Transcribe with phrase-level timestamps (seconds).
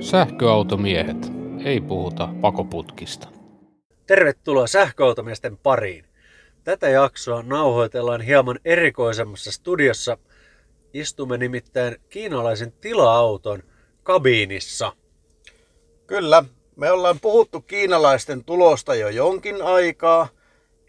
[0.00, 1.16] Sähköautomiehet.
[1.64, 3.28] Ei puhuta pakoputkista.
[4.06, 6.04] Tervetuloa sähköautomiesten pariin.
[6.64, 10.18] Tätä jaksoa nauhoitellaan hieman erikoisemmassa studiossa.
[10.92, 13.62] Istumme nimittäin kiinalaisen tila-auton
[14.02, 14.92] kabiinissa.
[16.06, 16.44] Kyllä,
[16.76, 20.28] me ollaan puhuttu kiinalaisten tulosta jo jonkin aikaa.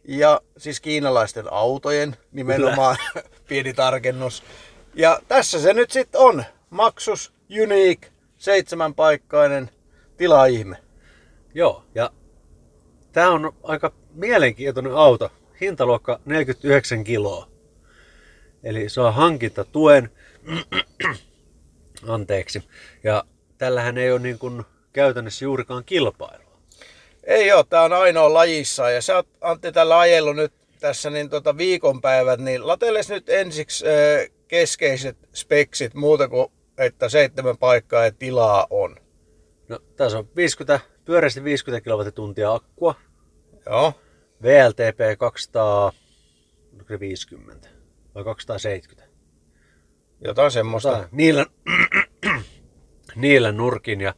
[0.07, 2.97] Ja siis kiinalaisten autojen nimenomaan
[3.49, 4.43] pieni tarkennus.
[4.93, 6.43] Ja tässä se nyt sitten on.
[6.75, 7.33] Maxus
[7.63, 9.69] Unique, seitsemänpaikkainen
[10.17, 10.77] tilaihme.
[11.53, 12.11] Joo, ja
[13.11, 15.31] tämä on aika mielenkiintoinen auto.
[15.61, 17.47] Hintaluokka 49 kiloa.
[18.63, 20.09] Eli saa hankintatuen.
[22.07, 22.63] Anteeksi.
[23.03, 23.23] Ja
[23.57, 24.63] tällähän ei ole niin kuin
[24.93, 26.59] käytännössä juurikaan kilpailua.
[27.23, 28.89] Ei ole, tämä on ainoa lajissa.
[28.89, 33.85] Ja sä oot Antti tällä ajellut nyt tässä niin tota viikonpäivät, niin lateles nyt ensiksi
[34.47, 38.95] keskeiset speksit muuta kuin, että seitsemän paikkaa ja tilaa on.
[39.69, 42.95] No, tässä on 50, pyöreästi 50 kilowattituntia akkua.
[43.65, 43.93] Joo.
[44.43, 47.69] VLTP 250
[48.15, 49.15] vai 270.
[50.21, 50.91] Jotain semmoista.
[50.91, 51.45] Tai niillä,
[53.15, 54.13] niillä nurkin ja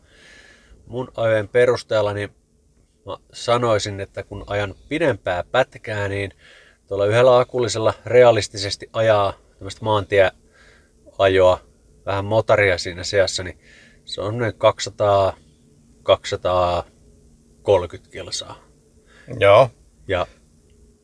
[0.86, 2.30] mun ajojen perusteella niin
[3.06, 6.32] mä sanoisin, että kun ajan pidempää pätkää, niin
[6.88, 11.60] tuolla yhdellä akullisella realistisesti ajaa tämmöistä maantieajoa,
[12.08, 13.60] vähän motaria siinä seassa, niin
[14.06, 15.38] se on noin 200,
[16.04, 18.64] 230 kilsaa.
[19.40, 19.70] Joo.
[20.08, 20.28] Ja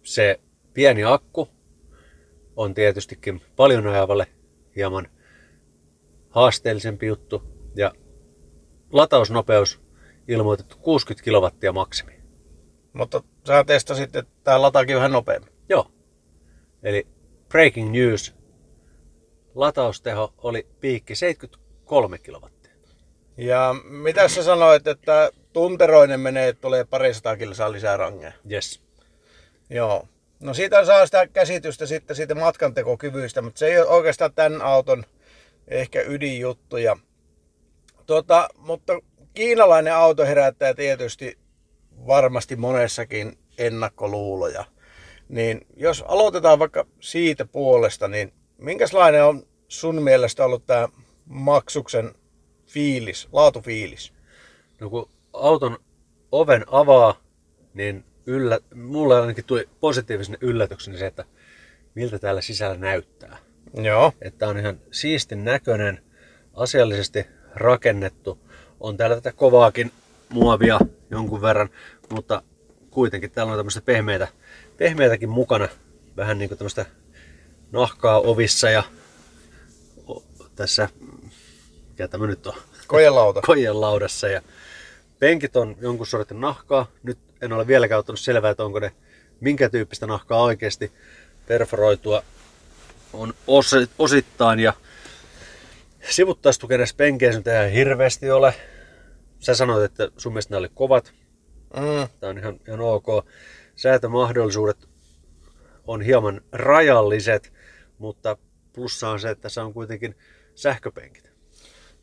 [0.03, 0.39] se
[0.73, 1.49] pieni akku
[2.55, 4.27] on tietystikin paljon ajavalle
[4.75, 5.07] hieman
[6.29, 7.43] haasteellisempi juttu.
[7.75, 7.91] Ja
[8.91, 9.81] latausnopeus
[10.27, 12.13] ilmoitettu 60 kilowattia maksimi.
[12.93, 15.53] Mutta sä testasit, että tää lataakin vähän nopeammin.
[15.69, 15.91] Joo.
[16.83, 17.07] Eli
[17.49, 18.35] breaking news.
[19.55, 22.71] Latausteho oli piikki 73 kilowattia.
[23.37, 28.31] Ja mitä sä sanoit, että tunteroinen menee, että tulee parisataa kilsaa lisää rangeja?
[28.51, 28.81] Yes.
[29.69, 30.07] Joo.
[30.39, 35.03] No siitä saa sitä käsitystä sitten siitä matkantekokyvystä, mutta se ei ole oikeastaan tämän auton
[35.67, 36.77] ehkä ydinjuttu.
[36.77, 36.97] Ja,
[38.05, 38.93] tota, mutta
[39.33, 41.37] kiinalainen auto herättää tietysti
[42.07, 44.65] varmasti monessakin ennakkoluuloja.
[45.29, 50.87] Niin jos aloitetaan vaikka siitä puolesta, niin minkälainen on sun mielestä ollut tämä
[51.25, 52.15] maksuksen
[52.67, 54.13] fiilis, laatufiilis?
[54.79, 55.77] No kun auton
[56.31, 57.15] oven avaa,
[57.73, 61.25] niin yllä, mulle ainakin tuli positiivisen yllätyksen se, että
[61.95, 63.37] miltä täällä sisällä näyttää.
[63.73, 64.13] Joo.
[64.21, 66.01] Että on ihan siistin näköinen,
[66.53, 67.25] asiallisesti
[67.55, 68.39] rakennettu.
[68.79, 69.91] On täällä tätä kovaakin
[70.29, 70.79] muovia
[71.11, 71.69] jonkun verran,
[72.09, 72.41] mutta
[72.89, 74.27] kuitenkin täällä on tämmöistä pehmeitä,
[74.77, 75.67] pehmeitäkin mukana.
[76.17, 76.85] Vähän niin kuin tämmöistä
[77.73, 78.83] nahkaa ovissa ja
[80.55, 80.89] tässä,
[81.89, 82.53] mikä tämä nyt on,
[82.87, 83.41] Kojelauta.
[83.47, 84.41] kojen laudassa ja
[85.19, 86.87] penkit on jonkun sortin nahkaa.
[87.03, 88.91] Nyt en ole vieläkään ottanut selvää, että onko ne
[89.39, 90.91] minkä tyyppistä nahkaa oikeasti
[91.47, 92.23] perforoitua
[93.13, 94.73] on osi- osittain ja
[96.09, 98.53] sivuttaistukenes penkeissä nyt ei hirveästi ole.
[99.39, 101.13] Sä sanoit, että sun mielestä nämä oli kovat.
[101.75, 102.07] Mm.
[102.19, 103.05] Tämä on ihan, ihan ok.
[103.75, 104.77] Säätömahdollisuudet
[105.87, 107.52] on hieman rajalliset,
[108.03, 108.37] mutta
[108.73, 110.15] plussa on se, että se on kuitenkin
[110.55, 111.31] sähköpenkit.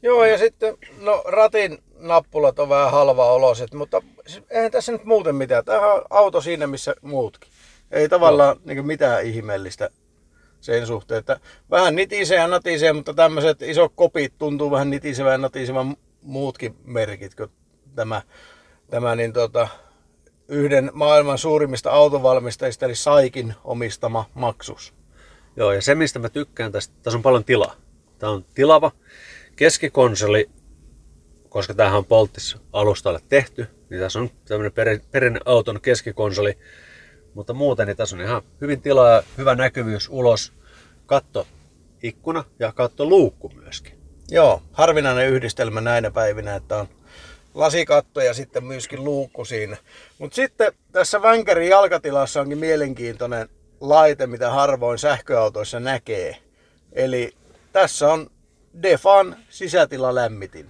[0.03, 4.03] Joo, ja sitten, no ratin nappulat on vähän halvaoloiset, mutta
[4.50, 5.65] eihän tässä nyt muuten mitään.
[5.65, 7.50] Tämä on auto siinä, missä muutkin.
[7.91, 9.91] Ei tavallaan niin mitään ihmeellistä
[10.60, 11.41] sen suhteen, että
[11.71, 17.34] vähän nitisee ja natisee, mutta tämmöiset isot kopit tuntuu vähän nitisevän ja natisevän muutkin merkit
[17.34, 17.50] kuin
[17.94, 18.22] tämä,
[18.91, 19.69] tämä niin tota,
[20.49, 25.00] yhden maailman suurimmista autovalmistajista, eli Saikin omistama Maxus.
[25.56, 27.75] Joo, ja se mistä mä tykkään tästä, tässä on paljon tilaa.
[28.19, 28.93] Tämä on tilava
[29.56, 30.50] keskikonsoli,
[31.49, 36.59] koska tämähän on Polttis alustalle tehty, niin tässä on tämmöinen peri, perinne auton keskikonsoli,
[37.34, 40.53] mutta muuten niin tässä on ihan hyvin tilaa hyvä näkyvyys ulos,
[41.06, 41.47] katto
[42.03, 43.99] ikkuna ja katto luukku myöskin.
[44.31, 46.89] Joo, harvinainen yhdistelmä näinä päivinä, että on
[47.54, 49.77] lasikatto ja sitten myöskin luukku siinä.
[50.19, 53.48] Mutta sitten tässä vänkärin jalkatilassa onkin mielenkiintoinen
[53.80, 56.36] laite, mitä harvoin sähköautoissa näkee.
[56.92, 57.32] Eli
[57.72, 58.30] tässä on
[58.82, 60.68] Defan sisätilalämmitin.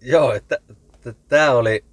[0.00, 0.58] Joo, että,
[1.28, 1.84] tämä oli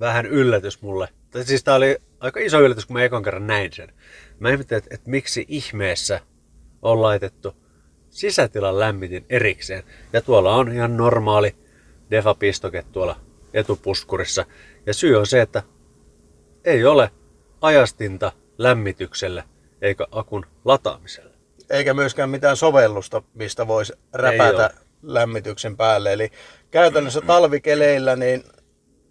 [0.00, 1.08] vähän yllätys mulle.
[1.30, 3.92] Tai siis tämä oli aika iso yllätys, kun mä ekan kerran näin sen.
[4.38, 6.20] Mä ihmettelin, että, että miksi ihmeessä
[6.82, 7.54] on laitettu
[8.10, 9.82] sisätilan lämmitin erikseen.
[10.12, 11.56] Ja tuolla on ihan normaali
[12.10, 13.20] defa-pistoke tuolla
[13.54, 14.44] etupuskurissa.
[14.86, 15.62] Ja syy on se, että
[16.64, 17.10] ei ole
[17.60, 19.44] ajastinta lämmitykselle
[19.82, 21.34] eikä akun lataamiselle.
[21.70, 24.70] Eikä myöskään mitään sovellusta, mistä voisi räpätä
[25.02, 26.12] lämmityksen päälle.
[26.12, 26.30] Eli
[26.70, 28.44] käytännössä talvikeleillä, niin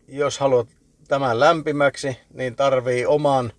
[0.08, 0.68] jos haluat
[1.08, 3.52] tämän lämpimäksi, niin tarvii oman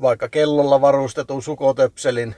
[0.00, 2.34] vaikka kellolla varustetun sukotöpselin.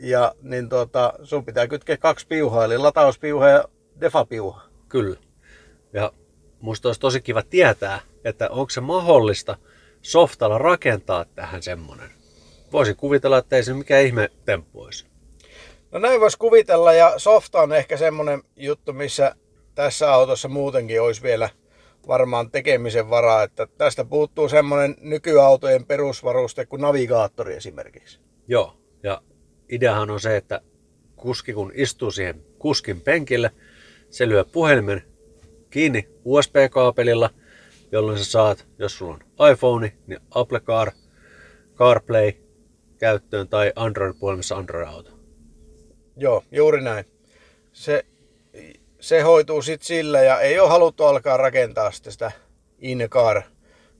[0.00, 3.64] Ja niin tuota, sun pitää kytkeä kaksi piuhaa, eli latauspiuha ja
[4.00, 4.62] defapiuha.
[4.88, 5.16] Kyllä.
[5.92, 6.12] Ja
[6.60, 9.56] musta olisi tosi kiva tietää, että onko se mahdollista
[10.02, 12.10] softalla rakentaa tähän semmonen.
[12.72, 15.06] Voisin kuvitella, että ei se mikään ihme temppu olisi.
[15.92, 19.36] No näin voisi kuvitella ja softa on ehkä semmonen juttu, missä
[19.74, 21.48] tässä autossa muutenkin olisi vielä
[22.08, 28.20] varmaan tekemisen varaa, että tästä puuttuu semmoinen nykyautojen perusvaruste kuin navigaattori esimerkiksi.
[28.48, 29.22] Joo, ja
[29.68, 30.60] ideahan on se, että
[31.16, 33.50] kuski kun istuu siihen kuskin penkille,
[34.10, 35.02] se lyö puhelimen
[35.70, 37.30] kiinni USB-kaapelilla,
[37.92, 40.92] jolloin sä saat, jos sulla on iPhone, niin Apple Car,
[41.74, 42.32] CarPlay
[42.98, 45.10] käyttöön tai Android-puhelimessa Android-auto.
[46.16, 47.04] Joo, juuri näin.
[47.72, 48.06] Se,
[49.00, 52.32] se hoituu sitten sillä ja ei ole haluttu alkaa rakentaa sitä
[52.78, 53.42] in-car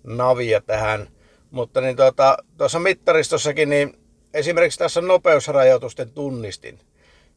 [0.05, 1.09] navia tähän.
[1.51, 3.99] Mutta niin tuota, tuossa mittaristossakin, niin
[4.35, 6.79] esimerkiksi tässä nopeusrajoitusten tunnistin,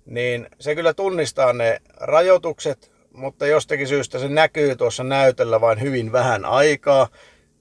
[0.05, 6.11] niin se kyllä tunnistaa ne rajoitukset, mutta jostakin syystä se näkyy tuossa näytöllä vain hyvin
[6.11, 7.07] vähän aikaa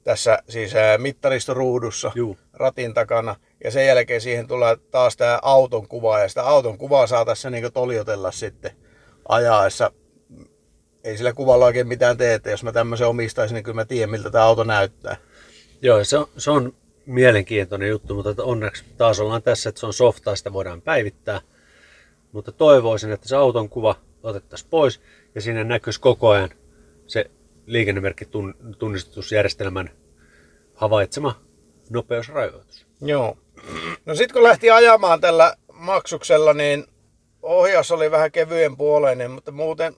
[0.05, 2.39] tässä siis mittaristoruudussa Juu.
[2.53, 3.37] ratin takana.
[3.65, 7.51] Ja sen jälkeen siihen tulee taas tämä auton kuva ja sitä auton kuvaa saa tässä
[7.51, 8.71] niin toliotella sitten
[9.29, 9.93] ajaessa.
[11.05, 14.11] Ei sillä kuvalla oikein mitään tee, että jos mä tämmöisen omistaisin, niin kyllä mä tiedän
[14.11, 15.17] miltä tämä auto näyttää.
[15.83, 16.73] Joo, se on, se on
[17.07, 21.41] mielenkiintoinen juttu, mutta onneksi taas ollaan tässä, että se on softaa, sitä voidaan päivittää.
[22.33, 25.01] Mutta toivoisin, että se auton kuva otettaisiin pois
[25.35, 26.51] ja siinä näkyisi koko ajan
[27.07, 27.31] se
[27.67, 29.91] liikennemerkkitunnistusjärjestelmän
[30.75, 31.41] havaitsema
[31.91, 32.87] nopeusrajoitus.
[33.01, 33.39] Joo.
[34.07, 36.85] No sitten kun lähti ajamaan tällä maksuksella, niin
[37.43, 39.95] ohjaus oli vähän kevyen puoleinen, mutta muuten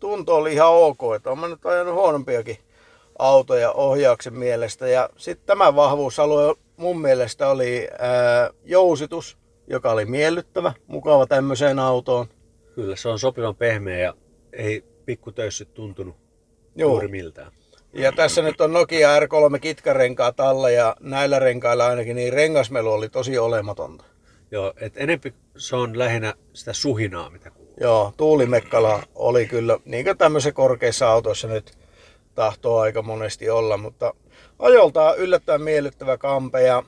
[0.00, 2.58] tunto oli ihan ok, että on mä nyt ajanut huonompiakin
[3.18, 4.88] autoja ohjauksen mielestä.
[4.88, 12.26] Ja sitten tämä vahvuusalue mun mielestä oli ää, jousitus, joka oli miellyttävä, mukava tämmöiseen autoon.
[12.74, 14.14] Kyllä, se on sopivan pehmeä ja
[14.52, 16.16] ei pikkutöyssyt tuntunut
[16.76, 16.90] Joo.
[16.90, 17.52] juuri miltään.
[17.92, 23.08] Ja tässä nyt on Nokia R3 kitkarenkaat alla ja näillä renkailla ainakin niin rengasmelu oli
[23.08, 24.04] tosi olematonta.
[24.50, 27.74] Joo, et enempi se on lähinnä sitä suhinaa, mitä kuuluu.
[27.80, 31.78] Joo, tuulimekkala oli kyllä, niin kuin tämmöisissä korkeissa autoissa nyt
[32.34, 34.14] tahtoo aika monesti olla, mutta
[34.58, 36.82] ajoltaan yllättäen miellyttävä kampe ja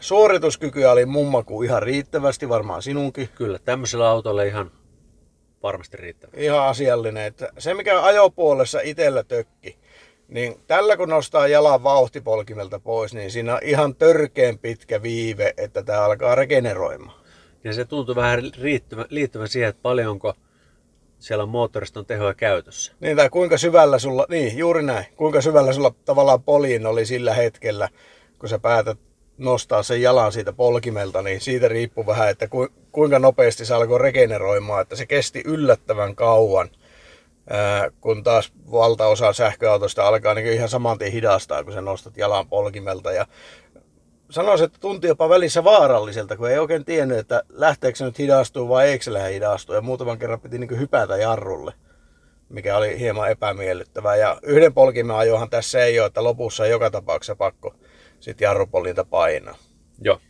[0.00, 3.28] suorituskykyä oli mummaku ihan riittävästi, varmaan sinunkin.
[3.34, 4.70] Kyllä, tämmöisellä autolla ihan
[5.62, 6.32] varmasti riittävä.
[6.36, 7.26] Ihan asiallinen.
[7.26, 9.78] Että se mikä ajopuolessa itsellä tökki,
[10.28, 15.82] niin tällä kun nostaa jalan vauhtipolkimelta pois, niin siinä on ihan törkeen pitkä viive, että
[15.82, 17.22] tämä alkaa regeneroimaan.
[17.64, 18.40] Ja se tuntuu vähän
[19.10, 20.34] liittyvän siihen, että paljonko
[21.18, 22.92] siellä moottoriston tehoja käytössä.
[23.00, 27.34] Niin, tai kuinka syvällä sulla, niin juuri näin, kuinka syvällä sulla tavallaan poliin oli sillä
[27.34, 27.88] hetkellä,
[28.38, 28.98] kun sä päätät
[29.42, 33.98] nostaa sen jalan siitä polkimelta, niin siitä riippuu vähän, että ku, kuinka nopeasti se alkoi
[33.98, 36.70] regeneroimaan, että se kesti yllättävän kauan,
[37.50, 42.48] ää, kun taas valtaosa sähköautosta alkaa niin ihan saman tien hidastaa, kun sä nostat jalan
[42.48, 43.12] polkimelta.
[43.12, 43.26] Ja
[44.30, 48.68] sanoisin, että tunti jopa välissä vaaralliselta, kun ei oikein tiennyt, että lähteekö se nyt hidastua
[48.68, 49.74] vai eikö se lähde hidastua.
[49.74, 51.72] Ja muutaman kerran piti niin hypätä jarrulle,
[52.48, 54.16] mikä oli hieman epämiellyttävää.
[54.16, 57.74] Ja yhden polkimen ajohan tässä ei ole, että lopussa on joka tapauksessa pakko
[58.22, 59.58] sitten jarrupolinta painaa.
[60.00, 60.20] Joo.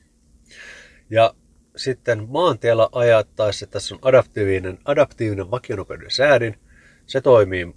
[1.10, 1.34] Ja
[1.76, 6.58] sitten maantiellä ajattaessa tässä on adaptiivinen, adaptiivinen vakionopeuden säädin.
[7.06, 7.74] Se toimii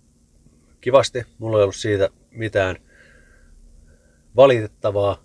[0.82, 1.24] kivasti.
[1.38, 2.76] Mulla ei ollut siitä mitään
[4.36, 5.24] valitettavaa.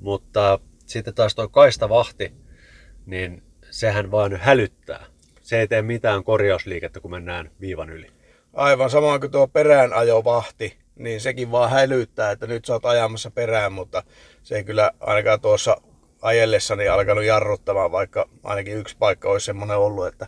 [0.00, 2.32] Mutta sitten taas tuo kaistavahti,
[3.06, 5.06] niin sehän vaan hälyttää.
[5.40, 8.06] Se ei tee mitään korjausliikettä, kun mennään viivan yli.
[8.52, 13.72] Aivan samoin kuin tuo peräänajovahti, niin sekin vaan hälyttää, että nyt sä oot ajamassa perään,
[13.72, 14.02] mutta
[14.42, 15.76] se ei kyllä ainakaan tuossa
[16.22, 20.26] ajellessani alkanut jarruttamaan, vaikka ainakin yksi paikka olisi semmoinen ollut, että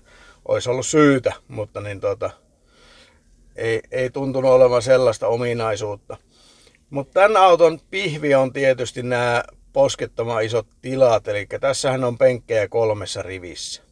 [0.49, 2.31] olisi ollut syytä, mutta niin tuota,
[3.57, 6.17] ei, ei tuntunut olevan sellaista ominaisuutta.
[6.91, 13.23] Mutta tämän auton pihvi on tietysti nämä poskettoman isot tilat, eli tässähän on penkkejä kolmessa
[13.23, 13.83] rivissä.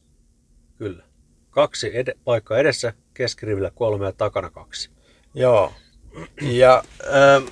[0.78, 1.02] Kyllä.
[1.50, 4.90] Kaksi ed- paikkaa edessä, keskirivillä kolme ja takana kaksi.
[5.34, 5.72] Joo.
[6.40, 7.44] Ja ähm,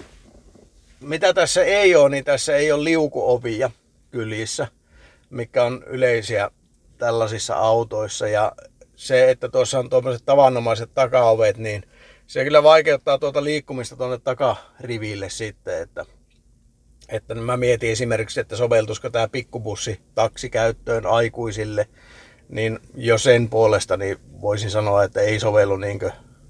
[1.00, 3.70] mitä tässä ei ole, niin tässä ei ole liukuovia
[4.10, 4.68] kylissä,
[5.30, 6.50] mikä on yleisiä
[6.98, 8.28] tällaisissa autoissa.
[8.28, 8.52] Ja
[8.96, 11.82] se, että tuossa on tuommoiset tavanomaiset takaovet, niin
[12.26, 16.04] se kyllä vaikeuttaa tuota liikkumista tuonne takariville sitten, että,
[17.08, 21.88] että mä mietin esimerkiksi, että soveltuisiko tämä pikkubussi taksikäyttöön aikuisille,
[22.48, 26.00] niin jo sen puolesta niin voisin sanoa, että ei sovellu niin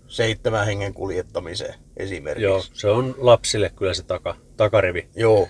[0.06, 2.44] seitsemän hengen kuljettamiseen esimerkiksi.
[2.44, 5.08] Joo, se on lapsille kyllä se taka, takarivi.
[5.16, 5.48] Joo.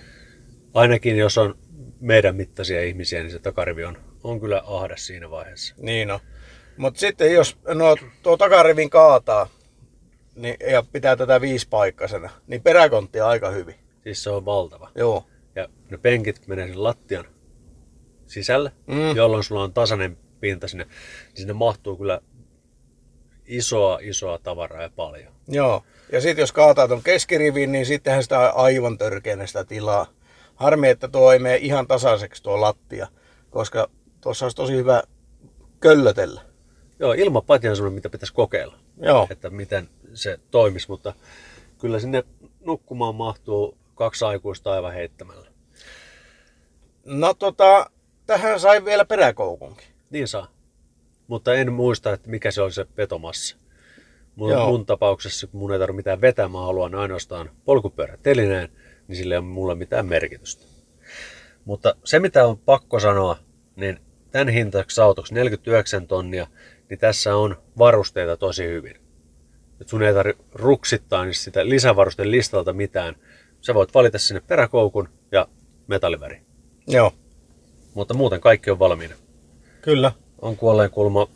[0.73, 1.57] Ainakin jos on
[1.99, 5.75] meidän mittaisia ihmisiä, niin se takarivi on, on kyllä ahdas siinä vaiheessa.
[5.77, 6.19] Niin on.
[6.77, 9.47] Mutta sitten jos no, tuo takarivin kaataa
[10.35, 13.75] niin, ja pitää tätä viisipaikkaisena, niin peräkontti on aika hyvin.
[14.03, 14.91] Siis se on valtava.
[14.95, 15.25] Joo.
[15.55, 17.25] Ja ne penkit menee sen lattian
[18.25, 19.15] sisälle, Mm.
[19.15, 20.83] jolloin sulla on tasainen pinta sinne.
[20.83, 20.93] Niin
[21.37, 22.21] sinne mahtuu kyllä
[23.47, 25.33] isoa, isoa tavaraa ja paljon.
[25.47, 25.83] Joo.
[26.11, 30.07] Ja sitten jos kaataa tuon keskirivin, niin sittenhän sitä on aivan törkeänä sitä tilaa.
[30.55, 33.07] Harmi, että tuo ei mene ihan tasaiseksi tuo lattia,
[33.49, 33.89] koska
[34.21, 35.03] tuossa olisi tosi hyvä
[35.79, 36.41] köllötellä.
[36.99, 39.27] Joo, ilmapatja on semmoinen, mitä pitäisi kokeilla, Joo.
[39.29, 41.13] että miten se toimisi, mutta
[41.77, 42.23] kyllä sinne
[42.59, 45.47] nukkumaan mahtuu kaksi aikuista aivan heittämällä.
[47.05, 47.89] No tota,
[48.25, 49.87] tähän sai vielä peräkoukunkin.
[50.09, 50.56] Niin saa.
[51.27, 53.57] Mutta en muista, että mikä se on se vetomassa.
[54.35, 54.69] Mun, Joo.
[54.69, 58.69] mun tapauksessa, kun mun ei tarvitse mitään vetää, mä haluan ainoastaan polkupyörätelineen,
[59.07, 60.65] niin sillä ei ole mulle mitään merkitystä.
[61.65, 63.37] Mutta se, mitä on pakko sanoa,
[63.75, 63.99] niin
[64.31, 66.47] tämän hintaksi autoksi 49 tonnia,
[66.89, 68.95] niin tässä on varusteita tosi hyvin.
[69.81, 73.15] Et sun ei tarvitse ruksittaa niin sitä lisävarusten listalta mitään.
[73.61, 75.47] Sä voit valita sinne peräkoukun ja
[75.87, 76.41] metalliväri.
[76.87, 77.13] Joo.
[77.93, 79.15] Mutta muuten kaikki on valmiina.
[79.81, 80.11] Kyllä.
[80.41, 81.27] On kuolleen kulma,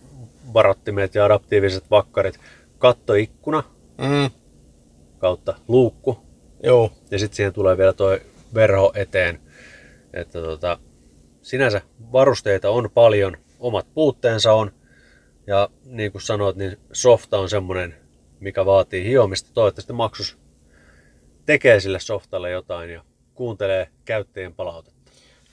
[0.54, 2.40] varattimet ja adaptiiviset vakkarit,
[2.80, 3.64] kattoikkuna
[3.98, 4.30] Mm.
[5.20, 6.20] kautta luukku
[6.64, 6.92] Joo.
[7.12, 8.22] ja sitten siihen tulee vielä toi
[8.54, 9.40] verho eteen.
[10.14, 10.80] Että tota,
[11.42, 11.82] sinänsä
[12.12, 14.72] varusteita on paljon, omat puutteensa on
[15.48, 17.96] ja niin kuin sanoit, niin softa on semmonen,
[18.40, 19.50] mikä vaatii hiomista.
[19.54, 20.38] Toivottavasti maksus
[21.46, 23.04] tekee sille softalle jotain ja
[23.36, 25.01] kuuntelee käyttäjien palautetta.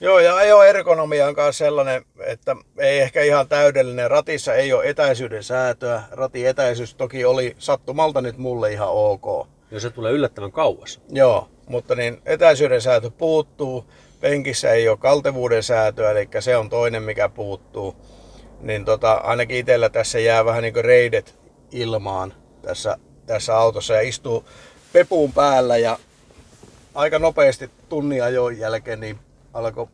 [0.01, 4.11] Joo, ja ajo ergonomia on myös sellainen, että ei ehkä ihan täydellinen.
[4.11, 6.03] Ratissa ei ole etäisyyden säätöä.
[6.11, 9.49] Ratin etäisyys toki oli sattumalta nyt mulle ihan ok.
[9.71, 11.01] Ja se tulee yllättävän kauas.
[11.09, 13.85] Joo, mutta niin etäisyyden säätö puuttuu.
[14.21, 17.97] Penkissä ei ole kaltevuuden säätöä, eli se on toinen, mikä puuttuu.
[18.61, 21.39] Niin tota, ainakin itsellä tässä jää vähän niin kuin reidet
[21.73, 24.45] ilmaan tässä, tässä autossa ja istuu
[24.93, 25.99] pepuun päällä ja
[26.95, 29.19] aika nopeasti tunnin ajon jälkeen niin
[29.59, 29.87] alkoi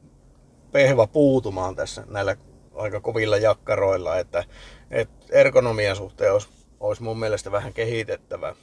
[0.73, 2.37] pehva puutumaan tässä näillä
[2.75, 4.44] aika kovilla jakkaroilla, että,
[4.90, 6.49] että ergonomian suhteen olisi,
[6.80, 8.54] olisi mun mielestä vähän kehitettävä.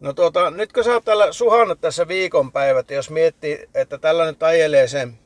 [0.00, 4.42] No tuota, nyt kun sä oot täällä suhannut tässä viikonpäivät, jos miettii, että tällä nyt
[4.42, 5.18] ajelee sen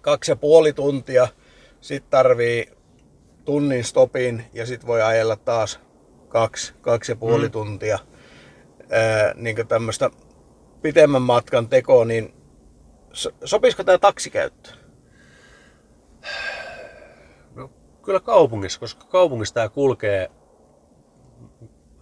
[0.00, 1.28] kaksi ja puoli tuntia,
[1.80, 2.70] sit tarvii
[3.44, 5.80] tunnin stopin ja sit voi ajella taas
[6.28, 7.52] kaksi, kaksi ja puoli mm.
[7.52, 7.98] tuntia
[8.90, 10.10] ää, niin tämmöistä
[10.82, 12.34] pitemmän matkan tekoa, niin
[13.12, 14.76] so- sopisiko tämä taksikäyttöön?
[17.54, 17.70] No,
[18.02, 20.30] kyllä kaupungissa, koska kaupungissa tämä kulkee,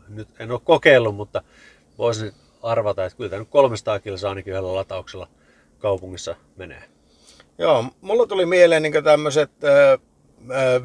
[0.09, 1.43] nyt en ole kokeillut, mutta
[1.99, 5.29] voisin arvata, että kyllä tämä nyt 300 kilsaa ainakin yhdellä latauksella
[5.79, 6.83] kaupungissa menee.
[7.59, 10.00] Joo, mulla tuli mieleen niin tämmöiset äh,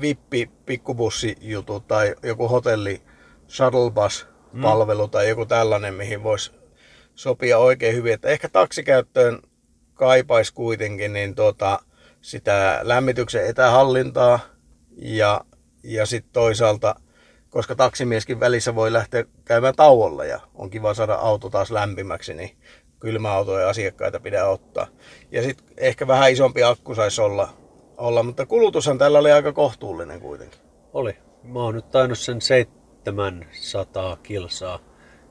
[0.02, 3.02] vippi pikkubussijutut tai joku hotelli
[3.48, 4.28] shuttle bus
[4.62, 5.12] palvelu mm.
[5.12, 6.52] tai joku tällainen, mihin voisi
[7.16, 8.14] sopia oikein hyvin.
[8.14, 9.42] Että ehkä taksikäyttöön
[9.96, 11.80] kaipaisi kuitenkin niin tuota,
[12.22, 14.40] sitä lämmityksen etähallintaa
[14.98, 15.42] ja,
[15.84, 16.96] ja sitten toisaalta,
[17.50, 22.58] koska taksimieskin välissä voi lähteä käymään tauolla ja on kiva saada auto taas lämpimäksi, niin
[23.00, 24.88] kylmäautoja asiakkaita pitää ottaa.
[25.32, 27.50] Ja sitten ehkä vähän isompi akku saisi olla,
[27.98, 30.60] olla, mutta kulutushan tällä oli aika kohtuullinen kuitenkin.
[30.94, 31.18] Oli.
[31.44, 34.80] Mä oon nyt tainnut sen 700 kilsaa,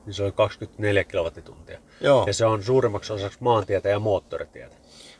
[0.05, 1.79] niin se oli 24 kilowattituntia.
[2.01, 2.23] Joo.
[2.27, 4.75] Ja se on suurimmaksi osaksi maantietä ja moottoritietä.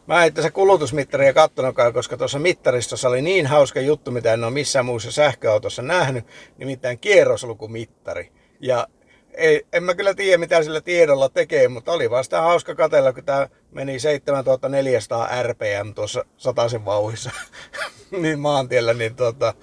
[0.07, 4.53] Mä en tässä kulutusmittaria kattonutkaan, koska tuossa mittaristossa oli niin hauska juttu, mitä en ole
[4.53, 6.25] missään muussa sähköautossa nähnyt,
[6.57, 8.31] nimittäin kierroslukumittari.
[8.59, 8.87] Ja
[9.33, 13.13] ei, en mä kyllä tiedä, mitä sillä tiedolla tekee, mutta oli vaan sitä hauska katella,
[13.13, 17.31] kun tämä meni 7400 RPM tuossa sataisen vauhissa
[18.21, 19.53] niin maantiellä, niin, tota,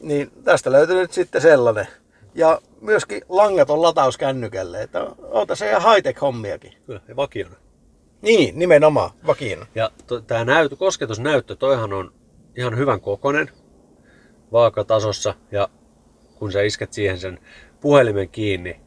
[0.00, 1.86] niin tästä löytyi nyt sitten sellainen.
[2.38, 6.72] Ja myöskin langaton lataus kännykälle, että on tässä ihan high-tech hommiakin.
[6.86, 7.54] Kyllä, ja vakiona.
[8.22, 9.66] Niin, nimenomaan, vakiina.
[9.74, 12.12] Ja to, tämä näytö, kosketusnäyttö, toihan on
[12.56, 13.50] ihan hyvän kokonen
[14.52, 15.68] vaakatasossa ja
[16.34, 17.38] kun sä isket siihen sen
[17.80, 18.80] puhelimen kiinni,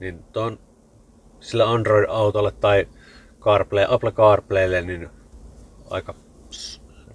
[0.00, 0.58] niin ton
[1.40, 2.88] sillä Android-autolle tai
[3.40, 5.08] CarPlay, Apple CarPlaylle niin
[5.90, 6.14] aika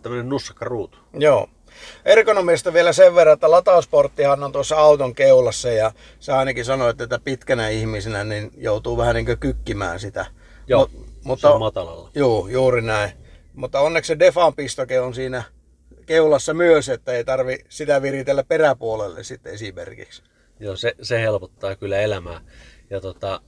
[0.02, 0.98] tämmönen nussakka ruutu.
[1.14, 1.50] Joo.
[2.06, 7.20] Ergonomiasta vielä sen verran, että latausporttihan on tuossa auton keulassa ja sä ainakin sanoit, että
[7.24, 10.26] pitkänä ihmisenä niin joutuu vähän niin kuin kykkimään sitä.
[10.68, 10.90] Joo,
[11.24, 12.10] Mut- se on matalalla.
[12.16, 13.12] Joo, juuri näin.
[13.54, 15.44] Mutta onneksi se Defan pistoke on siinä
[16.06, 20.24] keulassa myös, että ei tarvi sitä viritellä peräpuolelle sitten esimerkiksi.
[20.60, 22.42] Joo, se, se helpottaa kyllä elämää.
[22.90, 23.42] Ja tota,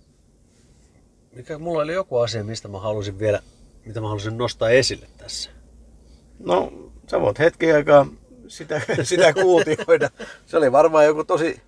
[1.32, 3.40] mikä mulla oli joku asia, mistä mä halusin vielä,
[3.86, 5.50] mitä mä halusin nostaa esille tässä.
[6.40, 6.72] No,
[7.08, 8.06] sä voit hetken aikaa
[8.48, 10.10] sitä, sitä kuutioida.
[10.46, 11.62] Se oli varmaan joku tosi,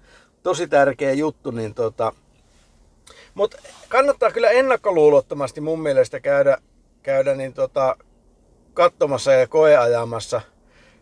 [0.43, 1.51] tosi tärkeä juttu.
[1.51, 2.13] Niin tota...
[3.33, 3.57] Mutta
[3.89, 6.57] kannattaa kyllä ennakkoluulottomasti mun mielestä käydä,
[7.03, 7.97] käydä niin tota,
[8.73, 10.41] katsomassa ja koeajamassa.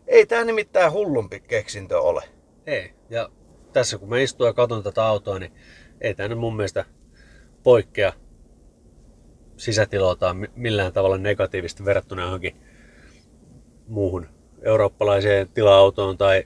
[0.07, 2.23] Ei tämä nimittäin hullumpi keksintö ole.
[2.65, 2.93] Ei.
[3.09, 3.29] Ja
[3.73, 5.53] tässä kun mä istun ja katson tätä autoa, niin
[6.01, 6.85] ei tämä nyt mun mielestä
[7.63, 8.13] poikkea
[9.57, 12.61] sisätiloiltaan millään tavalla negatiivisesti verrattuna johonkin
[13.93, 14.27] muuhun
[14.61, 16.43] eurooppalaiseen tila-autoon tai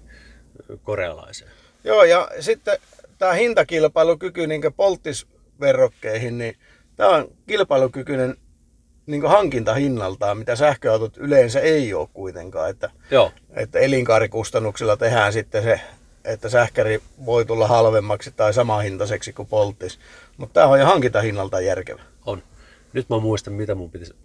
[0.84, 1.52] korealaiseen.
[1.84, 2.78] Joo, ja sitten
[3.18, 6.56] tämä hintakilpailukyky niin polttisverrokkeihin, niin
[6.96, 8.38] tämä on kilpailukykyinen
[9.06, 12.70] niin hankintahinnaltaan, mitä sähköautot yleensä ei ole kuitenkaan.
[12.70, 13.32] Että, Joo.
[13.52, 15.82] että elinkaarikustannuksilla tehdään sitten se,
[16.26, 20.00] että sähkäri voi tulla halvemmaksi tai samahintaiseksi kuin polttis.
[20.38, 22.02] Mutta tämä on jo hankintahinnaltaan järkevä.
[22.26, 22.44] On.
[22.94, 24.16] Nyt mä muistan, mitä mun pitäisi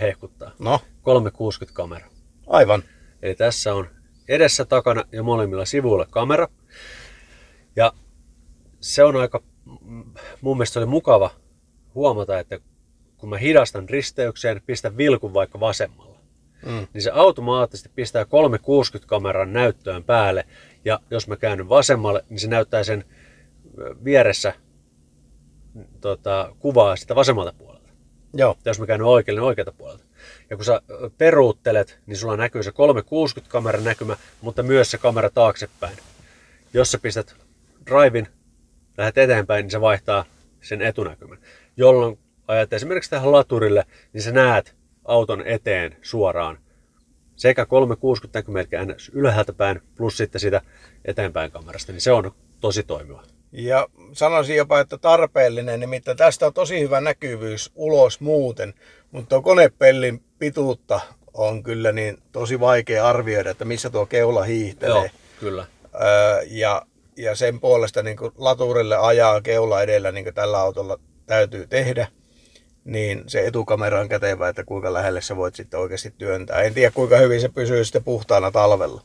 [0.00, 0.50] hehkuttaa.
[0.58, 2.06] No, 360 kamera.
[2.50, 2.82] Aivan.
[3.22, 3.88] Eli tässä on
[4.28, 6.48] edessä, takana ja molemmilla sivuilla kamera.
[7.76, 7.92] Ja
[8.80, 9.42] se on aika,
[10.40, 11.30] mun mielestä oli mukava
[11.94, 12.58] huomata, että
[13.16, 16.18] kun mä hidastan risteykseen, pistän vilkun vaikka vasemmalla,
[16.66, 16.86] mm.
[16.94, 20.46] niin se automaattisesti pistää 360-kameran näyttöön päälle.
[20.84, 23.04] Ja jos mä käännyn vasemmalle, niin se näyttää sen
[24.04, 24.54] vieressä
[26.00, 27.69] tota, kuvaa sitä vasemmalta puolelta.
[28.34, 28.56] Joo.
[28.64, 30.04] Jos mä käännyn oikealle, niin oikealta puolelta.
[30.50, 30.82] Ja kun sä
[31.18, 35.96] peruuttelet, niin sulla näkyy se 360-kameran näkymä, mutta myös se kamera taaksepäin.
[36.74, 37.36] Jos sä pistät
[37.86, 38.28] drivein,
[38.98, 40.24] lähdet eteenpäin, niin se vaihtaa
[40.60, 41.38] sen etunäkymän.
[41.76, 42.18] Jolloin
[42.48, 46.58] ajat esimerkiksi tähän laturille, niin sä näet auton eteen suoraan
[47.36, 50.60] sekä 360 näkymä, eli ylhäältä päin, plus sitten sitä
[51.04, 53.22] eteenpäin kamerasta, niin se on tosi toimiva.
[53.52, 58.74] Ja sanoisin jopa, että tarpeellinen, nimittäin tästä on tosi hyvä näkyvyys ulos muuten,
[59.10, 61.00] mutta tuo konepellin pituutta
[61.34, 64.96] on kyllä niin tosi vaikea arvioida, että missä tuo keula hiihtelee.
[64.96, 65.08] Joo,
[65.40, 65.66] kyllä.
[65.94, 66.82] Öö, ja,
[67.16, 72.06] ja sen puolesta niin laturille ajaa keula edellä, niin kuin tällä autolla täytyy tehdä,
[72.84, 76.62] niin se etukamera on kätevä, että kuinka lähelle sä voit sitten oikeasti työntää.
[76.62, 79.02] En tiedä, kuinka hyvin se pysyy sitten puhtaana talvella.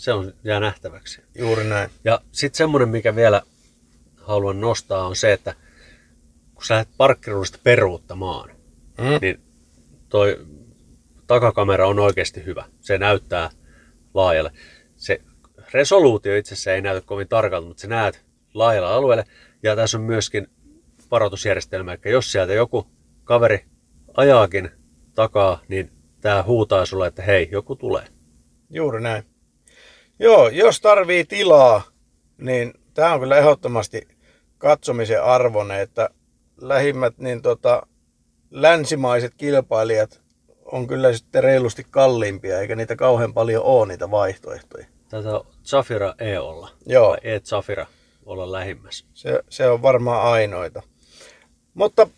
[0.00, 1.22] Se on jää nähtäväksi.
[1.38, 1.90] Juuri näin.
[2.04, 3.42] Ja sitten semmoinen, mikä vielä
[4.16, 5.54] haluan nostaa, on se, että
[6.54, 8.50] kun sä lähdet parkkiruudesta peruuttamaan,
[8.98, 9.04] mm.
[9.20, 9.40] niin
[10.08, 10.46] toi
[11.26, 12.64] takakamera on oikeasti hyvä.
[12.80, 13.50] Se näyttää
[14.14, 14.52] laajalle.
[14.96, 15.20] Se
[15.72, 19.24] resoluutio itse asiassa ei näytä kovin tarkalta, mutta sä näet laajalla alueelle.
[19.62, 20.46] Ja tässä on myöskin
[21.10, 22.86] varoitusjärjestelmä, että jos sieltä joku
[23.24, 23.64] kaveri
[24.16, 24.70] ajaakin
[25.14, 28.06] takaa, niin tämä huutaa sulle, että hei, joku tulee.
[28.70, 29.29] Juuri näin.
[30.22, 31.82] Joo, jos tarvii tilaa,
[32.38, 34.08] niin tämä on kyllä ehdottomasti
[34.58, 36.10] katsomisen arvone, että
[36.60, 37.86] lähimmät niin tota,
[38.50, 40.20] länsimaiset kilpailijat
[40.64, 44.86] on kyllä sitten reilusti kalliimpia, eikä niitä kauhean paljon ole niitä vaihtoehtoja.
[45.08, 46.70] Tätä Zafira ei olla.
[46.86, 47.10] Joo.
[47.10, 47.86] Vai ei Zafira
[48.26, 49.06] olla lähimmässä.
[49.14, 50.82] Se, se on varmaan ainoita.
[51.74, 52.08] Mutta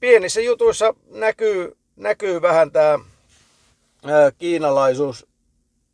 [0.00, 2.98] pienissä jutuissa näkyy, näkyy vähän tämä
[4.38, 5.26] kiinalaisuus,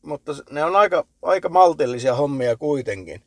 [0.02, 3.22] mutta ne on aika, aika maltillisia hommia kuitenkin.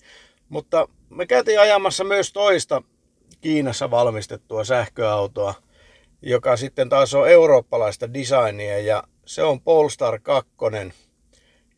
[0.49, 2.81] Mutta me käytiin ajamassa myös toista
[3.41, 5.53] Kiinassa valmistettua sähköautoa,
[6.21, 10.51] joka sitten taas on eurooppalaista designia ja se on Polestar 2.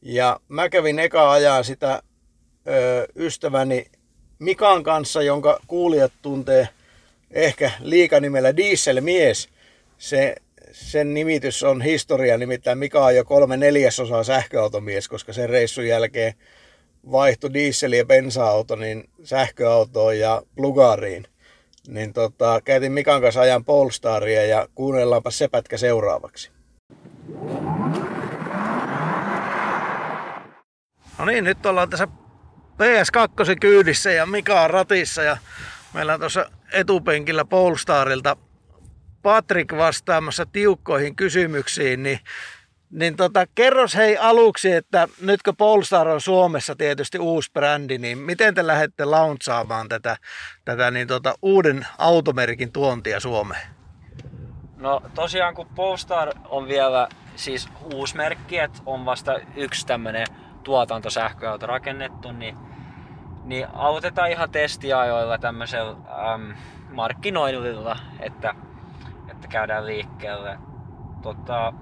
[0.02, 2.02] Ja mä kävin eka ajan sitä
[2.68, 3.86] ö, ystäväni
[4.40, 6.70] Mikan kanssa, jonka kuulijat tuntee
[7.32, 9.50] ehkä liikanimellä Dieselmies.
[9.98, 10.36] Se,
[10.76, 16.34] sen nimitys on historia, nimittäin Mika on jo kolme neljäsosaa sähköautomies, koska sen reissun jälkeen
[17.12, 21.28] vaihtui diesel- ja bensa-auto niin sähköautoon ja plugariin.
[21.88, 26.52] Niin tota, käytin Mikan kanssa ajan Polestaria ja kuunnellaanpa se pätkä seuraavaksi.
[31.18, 32.08] No niin, nyt ollaan tässä
[32.74, 35.38] PS2 kyydissä ja Mika on ratissa ja
[35.94, 38.38] meillä on tuossa etupenkillä Polestarilta
[39.26, 42.20] Patrick vastaamassa tiukkoihin kysymyksiin, niin
[42.90, 48.18] niin tota, kerros hei aluksi, että nyt kun Polestar on Suomessa tietysti uusi brändi, niin
[48.18, 50.18] miten te lähdette launchaamaan tätä,
[50.66, 53.68] tätä niin tota, uuden automerkin tuontia Suomeen?
[54.78, 60.28] No tosiaan kun Polestar on vielä siis uusi merkki, että on vasta yksi tämmöinen
[60.64, 62.58] tuotantosähköauto rakennettu, niin,
[63.44, 65.96] niin autetaan ihan testiajoilla tämmöisellä
[66.34, 66.54] äm,
[66.92, 68.56] markkinoinnilla, että,
[69.36, 70.60] että käydään liikkeelle.
[71.22, 71.74] Tota,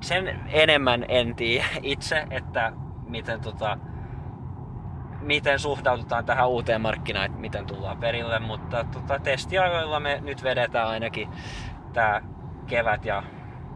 [0.00, 2.72] sen enemmän en tiedä itse, että
[3.08, 3.78] miten, tota,
[5.20, 10.88] miten suhtaudutaan tähän uuteen markkinaan, että miten tullaan perille, mutta tota, testiajoilla me nyt vedetään
[10.88, 11.28] ainakin
[11.92, 12.20] tämä
[12.66, 13.22] kevät ja,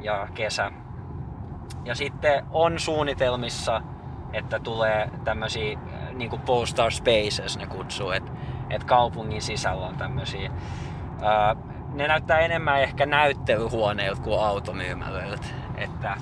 [0.01, 0.73] ja kesä.
[1.85, 3.83] Ja sitten on suunnitelmissa,
[4.33, 5.79] että tulee tämmöisiä
[6.13, 8.33] niin kuin Polestar Spaces ne kutsuu, että
[8.71, 10.51] et kaupungin sisällä on tämmöisiä.
[12.01, 16.17] Ne näyttää enemmän ehkä näyttelyhuoneilta kuin automyymälöiltä, että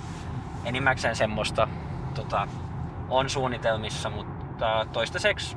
[0.64, 1.68] enimmäkseen semmoista
[2.14, 2.48] tota,
[3.08, 5.56] on suunnitelmissa, mutta toistaiseksi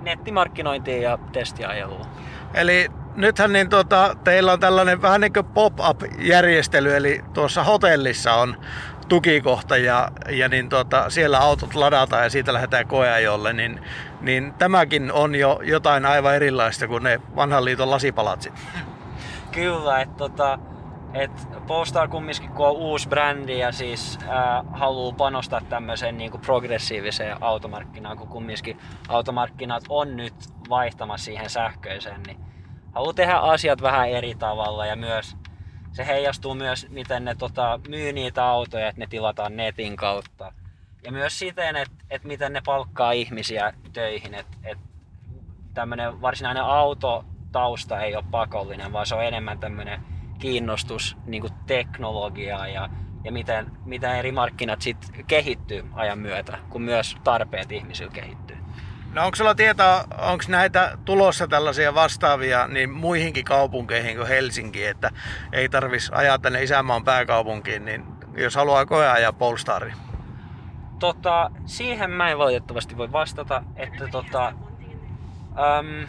[0.00, 2.06] nettimarkkinointia ja testiajelua.
[2.54, 8.56] Eli nythän niin tota, teillä on tällainen vähän niin kuin pop-up-järjestely, eli tuossa hotellissa on
[9.08, 13.80] tukikohta ja, ja niin tota, siellä autot ladataan ja siitä lähdetään koeajolle, niin,
[14.20, 18.54] niin tämäkin on jo jotain aivan erilaista kuin ne vanhan liiton lasipalatsit.
[19.52, 20.58] Kyllä, että tota,
[21.14, 21.30] et
[21.66, 24.28] Polestar kumminkin kun on uusi brändi ja siis äh,
[24.72, 30.34] haluaa panostaa tämmöiseen niinku progressiiviseen automarkkinaan, kun kumminkin automarkkinat on nyt
[30.68, 32.40] vaihtamassa siihen sähköiseen, niin
[32.94, 35.36] haluaa tehdä asiat vähän eri tavalla ja myös
[35.92, 40.52] se heijastuu myös, miten ne tota, myy niitä autoja, että ne tilataan netin kautta.
[41.04, 44.34] Ja myös siten, että, että miten ne palkkaa ihmisiä töihin.
[44.34, 44.84] Että, että
[45.74, 46.62] tämmöinen varsinainen
[47.56, 50.00] autotausta ei ole pakollinen, vaan se on enemmän tämmöinen
[50.38, 52.88] kiinnostus niin kuin teknologiaa ja,
[53.24, 58.56] ja miten, miten eri markkinat sitten kehittyy ajan myötä, kun myös tarpeet ihmisillä kehittyy.
[59.12, 65.10] No onko sulla tietoa, onko näitä tulossa tällaisia vastaavia niin muihinkin kaupunkeihin kuin Helsinki, että
[65.52, 68.04] ei tarvis ajaa tänne isänmaan pääkaupunkiin, niin
[68.36, 69.92] jos haluaa koea ajaa Polestari?
[70.98, 76.06] Tota, siihen mä en valitettavasti voi vastata, että tota, äm,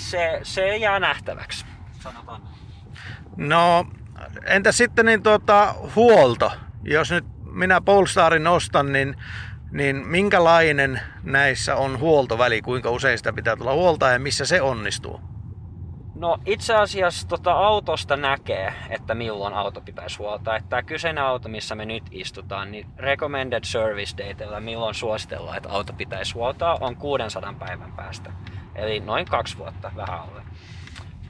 [0.00, 1.64] se, se jää nähtäväksi,
[2.00, 2.42] sanotaan.
[3.36, 3.86] No,
[4.46, 6.52] entä sitten niin tuota, huolto?
[6.84, 9.16] Jos nyt minä Polestarin ostan, niin
[9.72, 15.20] niin minkälainen näissä on huoltoväli, kuinka usein sitä pitää tulla huoltaa ja missä se onnistuu?
[16.14, 20.56] No itse asiassa tota autosta näkee, että milloin auto pitäisi huoltaa.
[20.56, 25.68] Että tämä kyseinen auto, missä me nyt istutaan, niin recommended service date, milloin suositellaan, että
[25.68, 28.32] auto pitäisi huoltaa, on 600 päivän päästä.
[28.80, 30.42] Eli noin kaksi vuotta vähän alle.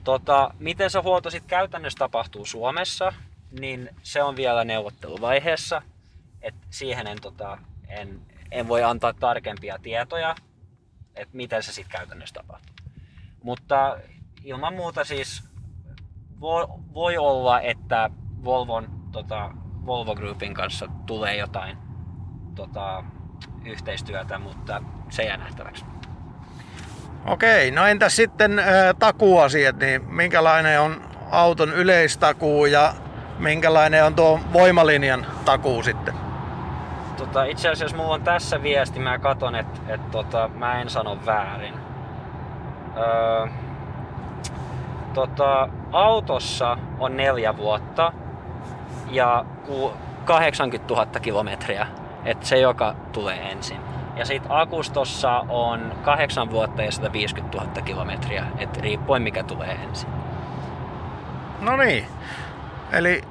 [0.04, 3.12] Tota, miten se huolto sitten käytännössä tapahtuu Suomessa,
[3.60, 5.82] niin se on vielä neuvotteluvaiheessa.
[6.42, 7.58] Et siihen en, tota,
[7.88, 10.34] en, en voi antaa tarkempia tietoja,
[11.14, 12.76] että miten se sitten käytännössä tapahtuu.
[13.42, 13.98] Mutta
[14.44, 15.44] ilman muuta siis
[16.40, 18.10] voi, voi olla, että
[18.44, 19.50] Volvon, tota,
[19.86, 21.78] Volvo Groupin kanssa tulee jotain
[22.54, 23.04] tota,
[23.64, 25.84] yhteistyötä, mutta se jää nähtäväksi.
[27.26, 28.66] Okei, no entäs sitten äh,
[28.98, 32.92] takuasiat, niin minkälainen on auton yleistakuu ja
[33.38, 36.14] minkälainen on tuo voimalinjan takuu sitten?
[37.16, 41.18] Tota, itse asiassa mulla on tässä viesti, mä katon, että et, tota, mä en sano
[41.26, 41.74] väärin.
[42.96, 43.46] Öö,
[45.14, 48.12] tota, autossa on neljä vuotta
[49.10, 49.44] ja
[50.24, 51.86] 80 000 kilometriä,
[52.24, 53.99] että se joka tulee ensin.
[54.20, 60.08] Ja sitten akustossa on 8 vuotta ja 150 000 kilometriä, että riippuen mikä tulee ensin.
[61.60, 62.06] No niin.
[62.92, 63.22] Eli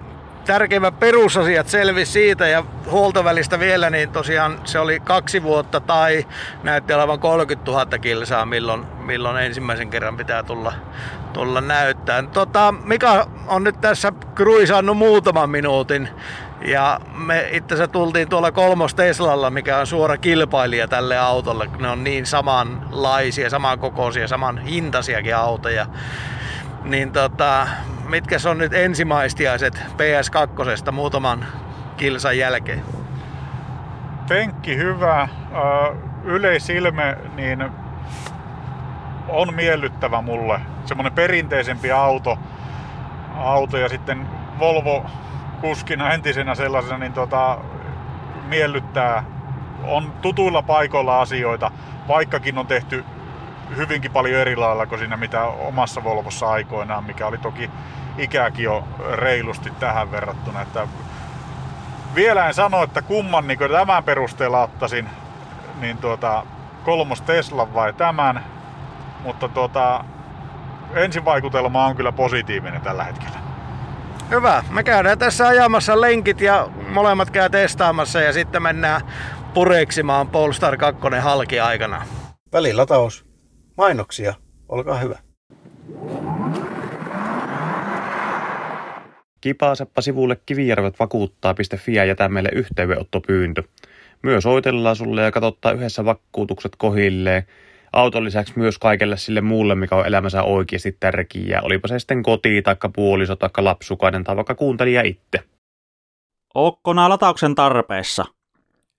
[0.46, 6.26] tärkeimmät perusasiat selvisi siitä ja huoltovälistä vielä, niin tosiaan se oli kaksi vuotta tai
[6.64, 10.74] näytti olevan 30 000 kilsaa, milloin, milloin ensimmäisen kerran pitää tulla,
[11.34, 12.24] tulla näyttää.
[12.24, 16.10] Tota, Mika on nyt tässä kruisannut muutaman minuutin
[16.62, 21.70] ja me itse asiassa tultiin tuolla kolmos Teslalla, mikä on suora kilpailija tälle autolle.
[21.80, 25.86] Ne on niin samanlaisia, samankokoisia, saman hintasiakin autoja.
[26.84, 27.68] Niin tota,
[28.10, 31.46] mitkä on nyt ensimaistiaiset PS2 muutaman
[31.98, 32.84] kilsan jälkeen?
[34.30, 35.28] Penkki hyvä,
[36.24, 37.66] yleisilme niin
[39.28, 40.62] on miellyttävä mulle.
[40.86, 42.38] Semmoinen perinteisempi auto,
[43.36, 44.28] auto ja sitten
[44.60, 45.06] Volvo
[45.62, 47.58] kuskina entisenä sellaisena niin tota,
[48.48, 49.24] miellyttää.
[49.84, 51.72] On tutuilla paikoilla asioita,
[52.08, 53.06] vaikkakin on tehty
[53.76, 57.70] hyvinkin paljon eri lailla kuin siinä mitä omassa Volvossa aikoinaan, mikä oli toki
[58.18, 60.62] ikääkin jo reilusti tähän verrattuna.
[60.62, 60.88] Että
[62.16, 65.10] vielä en sano, että kumman niin tämän perusteella ottaisin,
[65.82, 66.44] niin tuota,
[66.84, 68.44] kolmos Tesla vai tämän,
[69.24, 70.04] mutta tuota,
[70.94, 73.49] ensivaikutelma on kyllä positiivinen tällä hetkellä.
[74.32, 74.64] Hyvä.
[74.72, 79.02] Me käydään tässä ajamassa lenkit ja molemmat käy testaamassa ja sitten mennään
[79.54, 82.06] pureksimaan Polestar 2 halki aikana.
[82.54, 83.26] Välilataus.
[83.78, 84.34] Mainoksia.
[84.70, 85.20] Olkaa hyvä.
[89.42, 93.64] Kipaaseppa sivulle kivijärvet vakuuttaa.fi ja jätä meille yhteydenottopyyntö.
[94.24, 97.44] Myös soitellaan sulle ja katsottaa yhdessä vakuutukset kohilleen.
[97.94, 101.62] Auton lisäksi myös kaikelle sille muulle, mikä on elämänsä oikeasti tärkeää.
[101.62, 105.44] Olipa se sitten koti, taikka puoliso, taikka lapsukainen tai vaikka kuuntelija itse.
[106.54, 108.26] Okkona latauksen tarpeessa.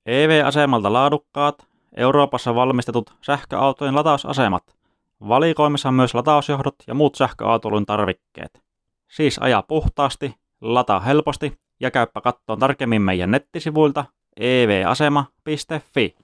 [0.07, 4.77] EV-asemalta laadukkaat, Euroopassa valmistetut sähköautojen latausasemat.
[5.29, 8.63] Valikoimissa myös latausjohdot ja muut sähköautoilun tarvikkeet.
[9.11, 14.05] Siis aja puhtaasti, lataa helposti ja käyppä kattoon tarkemmin meidän nettisivuilta
[14.41, 16.15] evasema.fi.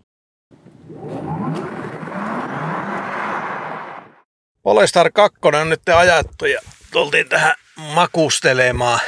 [4.66, 9.00] Polestar 2 on nyt ajattu ja tultiin tähän makustelemaan.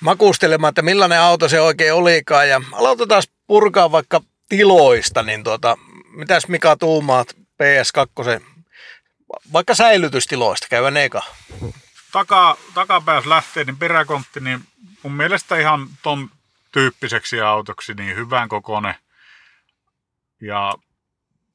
[0.00, 2.48] Makustelemaan, että millainen auto se oikein olikaan.
[2.48, 5.76] Ja aloitetaan purkaa vaikka tiloista, niin tuota,
[6.16, 8.42] mitäs Mika tuumaat PS2,
[9.52, 11.22] vaikka säilytystiloista, käyvän eka.
[12.12, 14.60] Taka, takapääs lähtee, niin peräkontti, niin
[15.02, 16.30] mun mielestä ihan ton
[16.72, 18.94] tyyppiseksi autoksi, niin hyvän kokoinen.
[20.40, 20.74] Ja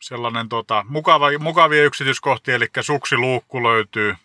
[0.03, 4.15] sellainen tota, mukava, mukavia yksityiskohtia, eli suksiluukku löytyy,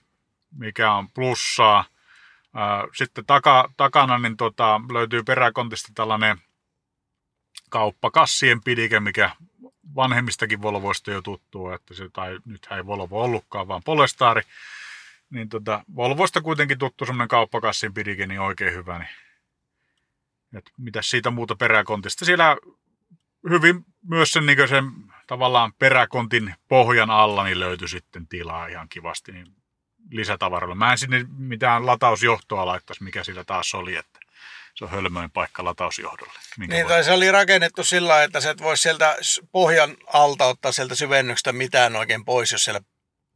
[0.59, 1.85] mikä on plussaa.
[2.95, 6.38] Sitten taka, takana niin tota, löytyy peräkontista tällainen
[7.71, 9.31] kauppakassien pidike, mikä
[9.95, 14.43] vanhemmistakin Volvoista jo tuttuu, että se, tai nyt ei Volvo ollutkaan, vaan Polestari.
[15.31, 18.99] Niin tota, Volvoista kuitenkin tuttu semmoinen kauppakassin pidike, niin oikein hyvä.
[18.99, 20.62] Niin.
[20.79, 22.25] Mitä siitä muuta peräkontista?
[22.25, 22.57] Siellä
[23.51, 24.85] hyvin myös sen, niin sen
[25.29, 29.47] tavallaan peräkontin pohjan alla niin löytyi sitten tilaa ihan kivasti niin
[30.11, 30.75] lisätavaralla.
[30.75, 34.19] Mä en sinne mitään latausjohtoa laittaisi, mikä sillä taas oli, että
[34.75, 36.38] se on hölmöinen paikka latausjohdolle.
[36.59, 39.17] Niin, tai se oli rakennettu sillä että se et voisi sieltä
[39.53, 42.81] pohjan alta ottaa sieltä syvennyksestä mitään oikein pois, jos siellä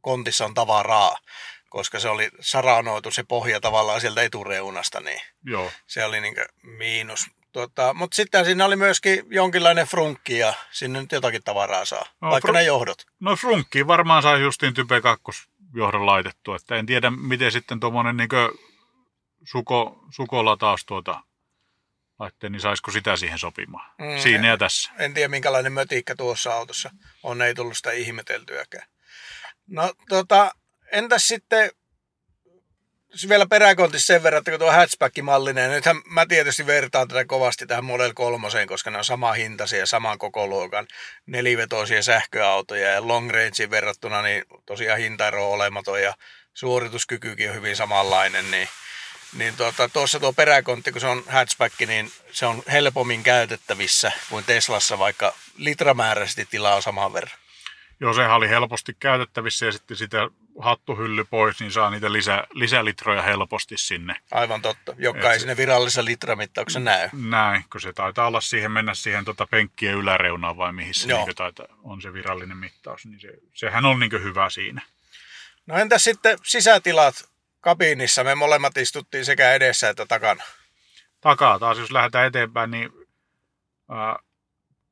[0.01, 1.17] kontissa on tavaraa.
[1.69, 5.71] Koska se oli saranoitu se pohja tavallaan sieltä etureunasta, niin Joo.
[5.87, 7.29] se oli niin miinus.
[7.53, 12.29] Tota, mutta sitten siinä oli myöskin jonkinlainen frunkki ja sinne nyt jotakin tavaraa saa, no,
[12.29, 13.05] vaikka ne johdot.
[13.19, 15.23] No frunkki varmaan sai justiin Type 2
[15.73, 18.29] johdon laitettu, että en tiedä miten sitten tuommoinen niin
[19.43, 21.21] suko, sukolataus tuota
[22.19, 23.91] laitteen, niin saisiko sitä siihen sopimaan.
[23.99, 24.91] Mm, Siinä ja tässä.
[24.99, 26.89] En tiedä minkälainen mötiikkä tuossa autossa
[27.23, 28.87] on, ei tullut sitä ihmeteltyäkään.
[29.67, 30.51] No tota,
[30.91, 31.71] entäs sitten
[33.29, 37.85] vielä peräkontissa sen verran, että kun tuo hatchback-mallinen, nythän mä tietysti vertaan tätä kovasti tähän
[37.85, 40.87] Model 3, koska ne on sama hintaisia ja saman kokoluokan
[41.25, 46.13] nelivetoisia sähköautoja ja long rangein verrattuna niin tosiaan hintaero on olematon ja
[46.53, 48.67] suorituskykykin on hyvin samanlainen, niin
[49.37, 54.45] niin tuota, tuossa tuo peräkontti, kun se on hatchback, niin se on helpommin käytettävissä kuin
[54.45, 57.37] Teslassa, vaikka litramääräisesti tilaa on saman verran.
[57.99, 60.17] Joo, sehän oli helposti käytettävissä ja sitten sitä
[60.59, 64.15] hattuhylly pois, niin saa niitä lisä, lisälitroja helposti sinne.
[64.31, 67.09] Aivan totta, joka ei sinne virallisessa litramittauksessa näy.
[67.29, 71.35] Näin, kun se taitaa olla siihen, mennä siihen tota penkkien yläreunaan vai mihin se niin
[71.35, 74.81] taitaa, on se virallinen mittaus, niin se, sehän on niin hyvä siinä.
[75.65, 77.33] No entäs sitten sisätilat?
[77.63, 80.43] kabiinissa me molemmat istuttiin sekä edessä että takana.
[81.21, 82.89] Takaa taas, jos lähdetään eteenpäin, niin
[83.89, 84.19] ää,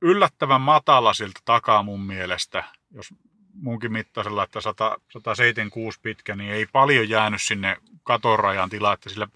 [0.02, 2.63] yllättävän matala siltä takaa mun mielestä.
[2.91, 3.08] Jos
[3.54, 9.28] munkin mittaisella, että 100, 176 pitkä, niin ei paljon jäänyt sinne katorajan tilaa, että sillä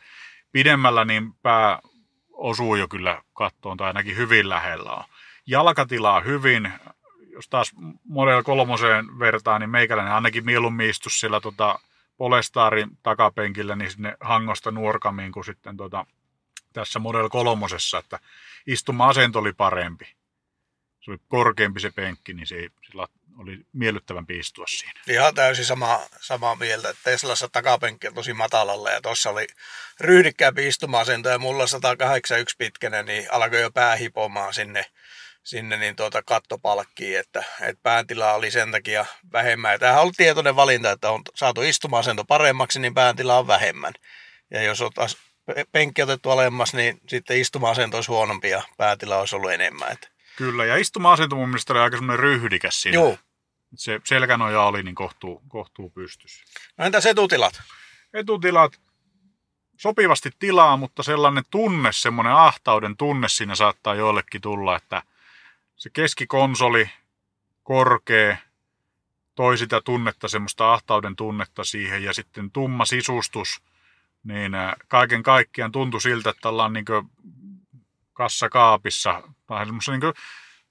[0.51, 1.80] pidemmällä niin pää
[2.34, 5.04] osuu jo kyllä kattoon tai ainakin hyvin lähellä on.
[5.47, 6.71] Jalkatilaa hyvin,
[7.32, 7.71] jos taas
[8.04, 8.73] Model 3
[9.19, 11.80] vertaa, niin meikäläinen ainakin mieluummin istu sillä tota,
[12.17, 16.06] Polestaarin takapenkillä niin sinne hangosta nuorkamiin kuin sitten tota,
[16.73, 18.19] tässä Model kolmosessa, että
[18.67, 20.06] istuma-asento oli parempi.
[21.01, 23.08] Se oli korkeampi se penkki, niin se, sillä
[23.39, 25.01] oli miellyttävämpi istua siinä.
[25.07, 29.47] Ihan täysin sama, samaa mieltä, että Teslassa takapenkki on tosi matalalla ja tuossa oli
[29.99, 34.85] ryhdikkäämpi istuma-asento ja mulla 181 pitkänen, niin alkoi jo pää hipomaan sinne
[35.45, 39.71] sinne niin tuota kattopalkkiin, että, että pääntilaa oli sen takia vähemmän.
[39.71, 43.93] Ja tämähän on ollut tietoinen valinta, että on saatu istuma-asento paremmaksi, niin pääntilaa on vähemmän.
[44.51, 45.17] Ja jos on taas
[45.71, 49.91] penkki otettu alemmas, niin sitten istuma-asento olisi huonompi ja päätila olisi ollut enemmän.
[49.91, 50.07] Että.
[50.35, 52.95] Kyllä, ja istuma-asento mun mielestä oli aika semmoinen ryhdikäs siinä.
[52.95, 53.17] Joo.
[53.75, 56.43] Se selkänoja oli niin kohtuu, kohtuu pystyssä.
[56.77, 57.61] No entäs etutilat?
[58.13, 58.81] Etutilat,
[59.77, 65.01] sopivasti tilaa, mutta sellainen tunne, semmoinen ahtauden tunne siinä saattaa joillekin tulla, että–
[65.75, 66.89] se keskikonsoli,
[67.63, 68.38] korkea,
[69.35, 73.61] toi sitä tunnetta, semmoista ahtauden tunnetta siihen ja sitten tumma sisustus,
[74.23, 74.51] niin
[74.88, 76.85] kaiken kaikkiaan tuntui siltä, että ollaan niin
[78.13, 80.13] kassakaapissa tai semmoisessa niin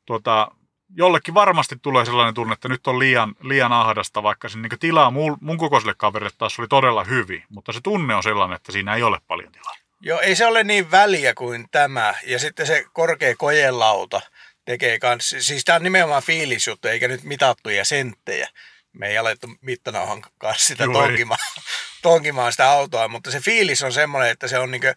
[0.07, 0.51] tuota,
[0.97, 5.11] jollekin varmasti tulee sellainen tunne, että nyt on liian, liian ahdasta, vaikka sen niin tilaa
[5.11, 8.95] mun, mun kokoiselle kaverille taas oli todella hyvin, mutta se tunne on sellainen, että siinä
[8.95, 9.75] ei ole paljon tilaa.
[10.01, 12.15] Joo, ei se ole niin väliä kuin tämä.
[12.27, 14.21] Ja sitten se korkea kojelauta
[14.65, 18.49] tekee kans, siis tämä on nimenomaan fiilisjuttu, eikä nyt mitattuja senttejä.
[18.93, 21.41] Me ei alettu mittanauhan kanssa sitä Joo, tonkimaan,
[22.03, 24.95] tonkimaan sitä autoa, mutta se fiilis on semmoinen, että se on niinkö,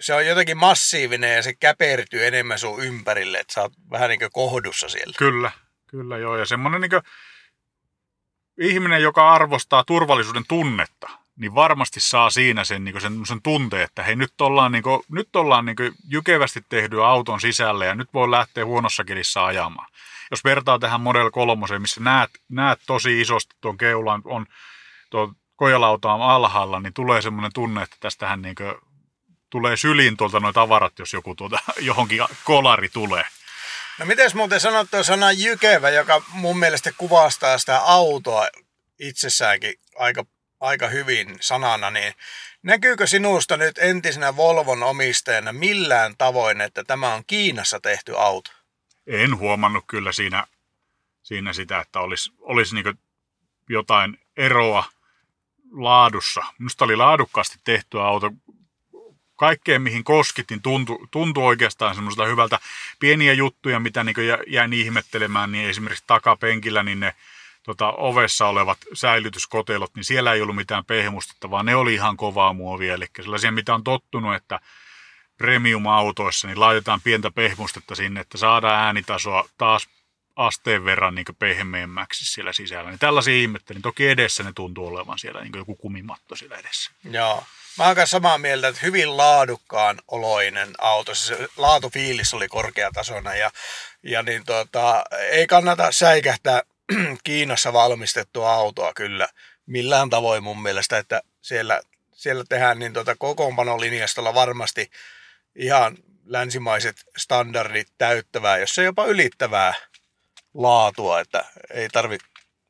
[0.00, 4.18] se on jotenkin massiivinen ja se käpertyy enemmän sun ympärille, että sä oot vähän niin
[4.18, 5.14] kuin kohdussa siellä.
[5.18, 5.52] Kyllä,
[5.86, 6.36] kyllä joo.
[6.36, 7.02] Ja semmoinen niin
[8.60, 14.02] ihminen, joka arvostaa turvallisuuden tunnetta, niin varmasti saa siinä sen, niin sen, sen tunteen, että
[14.02, 15.76] hei nyt ollaan, niin kuin, nyt ollaan niin
[16.08, 19.88] jykevästi tehty auton sisälle ja nyt voi lähteä huonossa kelissä ajamaan.
[20.30, 24.46] Jos vertaa tähän Model 3, missä näet, näet tosi isosti tuon keulan, on
[25.10, 28.74] tuo kojalauta on alhaalla, niin tulee semmoinen tunne, että tästähän niin kuin,
[29.52, 33.24] tulee syliin tuolta noin tavarat, jos joku tuota, johonkin kolari tulee.
[33.98, 38.48] No miten muuten sanot tuo sana jykevä, joka mun mielestä kuvastaa sitä autoa
[38.98, 40.24] itsessäänkin aika,
[40.60, 42.14] aika hyvin sanana, niin
[42.62, 48.50] näkyykö sinusta nyt entisenä Volvon omistajana millään tavoin, että tämä on Kiinassa tehty auto?
[49.06, 50.46] En huomannut kyllä siinä,
[51.22, 52.98] siinä sitä, että olisi, olisi niin
[53.68, 54.84] jotain eroa
[55.72, 56.40] laadussa.
[56.58, 58.30] Minusta oli laadukkaasti tehty auto.
[59.42, 62.58] Kaikkeen, mihin koskit, niin tuntui, tuntui oikeastaan semmoiselta hyvältä.
[62.98, 67.14] Pieniä juttuja, mitä niin jäin ihmettelemään, niin esimerkiksi takapenkillä, niin ne
[67.62, 72.52] tota, ovessa olevat säilytyskotelot, niin siellä ei ollut mitään pehmustetta, vaan ne oli ihan kovaa
[72.52, 72.94] muovia.
[72.94, 74.60] Eli sellaisia, mitä on tottunut, että
[75.38, 79.88] premium-autoissa, niin laitetaan pientä pehmustetta sinne, että saadaan äänitasoa taas
[80.36, 82.90] asteen verran niin pehmeämmäksi siellä sisällä.
[82.90, 83.82] Niin tällaisia ihmettelin.
[83.82, 86.90] Toki edessä ne tuntuu olevan siellä niin joku kumimatto siellä edessä.
[87.10, 87.44] Joo.
[87.78, 91.14] Mä oon samaa mieltä, että hyvin laadukkaan oloinen auto.
[91.14, 93.50] Se laatufiilis oli korkeatasoinen ja,
[94.02, 96.62] ja niin tota, ei kannata säikähtää
[97.24, 99.28] Kiinassa valmistettua autoa kyllä
[99.66, 101.80] millään tavoin mun mielestä, että siellä,
[102.12, 104.90] siellä tehdään niin tota kokoonpanolinjastolla varmasti
[105.56, 109.74] ihan länsimaiset standardit täyttävää, jos ei jopa ylittävää
[110.54, 112.18] laatua, että ei tarvi,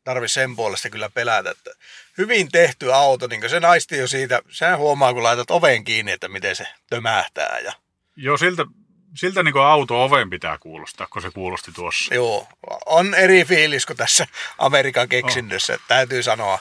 [0.04, 1.50] tarvi sen puolesta kyllä pelätä.
[1.50, 1.70] Että
[2.18, 6.28] hyvin tehty auto, niin se naisti jo siitä, sehän huomaa kun laitat oven kiinni, että
[6.28, 7.58] miten se tömähtää.
[7.58, 7.72] Ja...
[8.16, 8.64] Joo, siltä,
[9.16, 12.14] siltä niin auto oven pitää kuulostaa, kun se kuulosti tuossa.
[12.14, 12.48] Joo,
[12.86, 14.26] on eri fiilis kuin tässä
[14.58, 15.80] Amerikan keksinnössä, oh.
[15.88, 16.58] täytyy sanoa,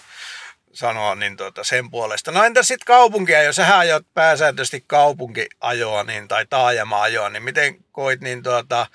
[0.73, 2.31] sanoa niin tuota sen puolesta.
[2.31, 8.21] No entä sitten kaupunkia, jos sä ajot pääsääntöisesti kaupunkiajoa niin, tai taajama-ajoa, niin miten koit
[8.21, 8.87] niin tuota,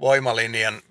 [0.00, 0.82] voimalinjan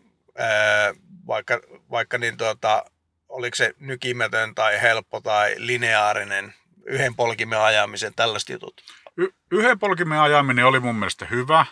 [1.27, 1.59] vaikka,
[1.91, 2.85] vaikka niin tuota,
[3.29, 6.53] oliko se nykimätön tai helppo tai lineaarinen
[6.85, 8.81] yhden polkimen ajamisen, tällaiset jutut?
[9.17, 11.65] Y- yhden polkimen ajaminen oli mun mielestä hyvä.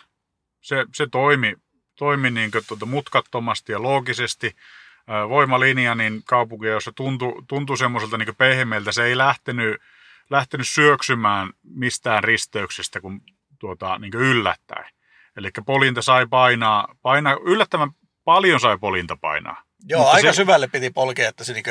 [0.60, 1.54] Se, se toimi,
[1.96, 4.56] toimi niin tuota mutkattomasti ja loogisesti.
[5.28, 9.80] Voimalinja niin kaupunki, jossa tuntui, tuntui semmoiselta niin pehmeältä, se ei lähtenyt,
[10.30, 13.20] lähtenyt syöksymään mistään risteyksestä kuin
[13.58, 14.90] tuota, niin yllättäen.
[15.36, 17.90] Eli polinta sai painaa, painaa, yllättävän
[18.34, 19.62] paljon sai polinta painaa.
[19.88, 21.64] Joo, mutta aika se, syvälle piti polkea, että se niin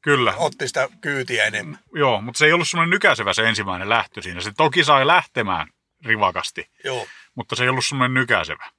[0.00, 0.34] kyllä.
[0.36, 1.78] otti sitä kyytiä enemmän.
[1.94, 4.40] Joo, mutta se ei ollut semmoinen nykäisevä se ensimmäinen lähtö siinä.
[4.40, 5.68] Se toki sai lähtemään
[6.04, 7.06] rivakasti, Joo.
[7.34, 8.70] mutta se ei ollut semmoinen nykäisevä.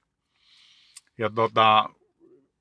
[1.17, 1.89] Ja tota,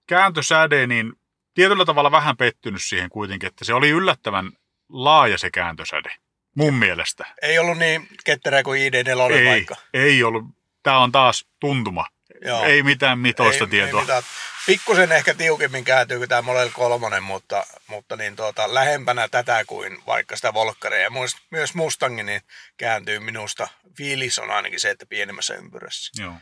[0.06, 1.12] kääntösäde, niin
[1.54, 4.52] tietyllä tavalla vähän pettynyt siihen kuitenkin, että se oli yllättävän
[4.88, 6.10] laaja se kääntösäde,
[6.56, 7.24] mun mielestä.
[7.42, 9.76] Ei ollut niin ketterä kuin ID4 ei, vaikka.
[9.94, 10.44] Ei ollut.
[10.82, 12.06] Tämä on taas tuntuma.
[12.44, 12.64] Joo.
[12.64, 14.00] Ei mitään mitoista ei, tietoa.
[14.00, 14.22] Ei mitään.
[14.66, 19.98] Pikkusen ehkä tiukemmin kääntyy kuin tämä Model 3, mutta, mutta niin tuota, lähempänä tätä kuin
[20.06, 21.00] vaikka sitä Volkkaria.
[21.00, 21.10] Ja
[21.50, 22.40] myös Mustangin niin
[22.76, 23.68] kääntyy minusta.
[23.96, 26.22] Fiilis on ainakin se, että pienemmässä ympyrässä.
[26.22, 26.34] Joo.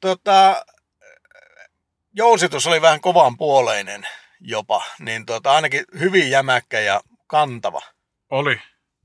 [0.00, 0.64] Tota,
[2.12, 4.06] jousitus oli vähän kovan puoleinen
[4.40, 7.80] jopa, niin tuota, ainakin hyvin jämäkkä ja kantava.
[8.30, 8.60] Oli.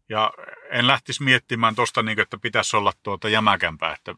[0.10, 0.32] Ja
[0.70, 4.16] en lähtisi miettimään tuosta, niin, että pitäisi olla tuota jämäkämpää, että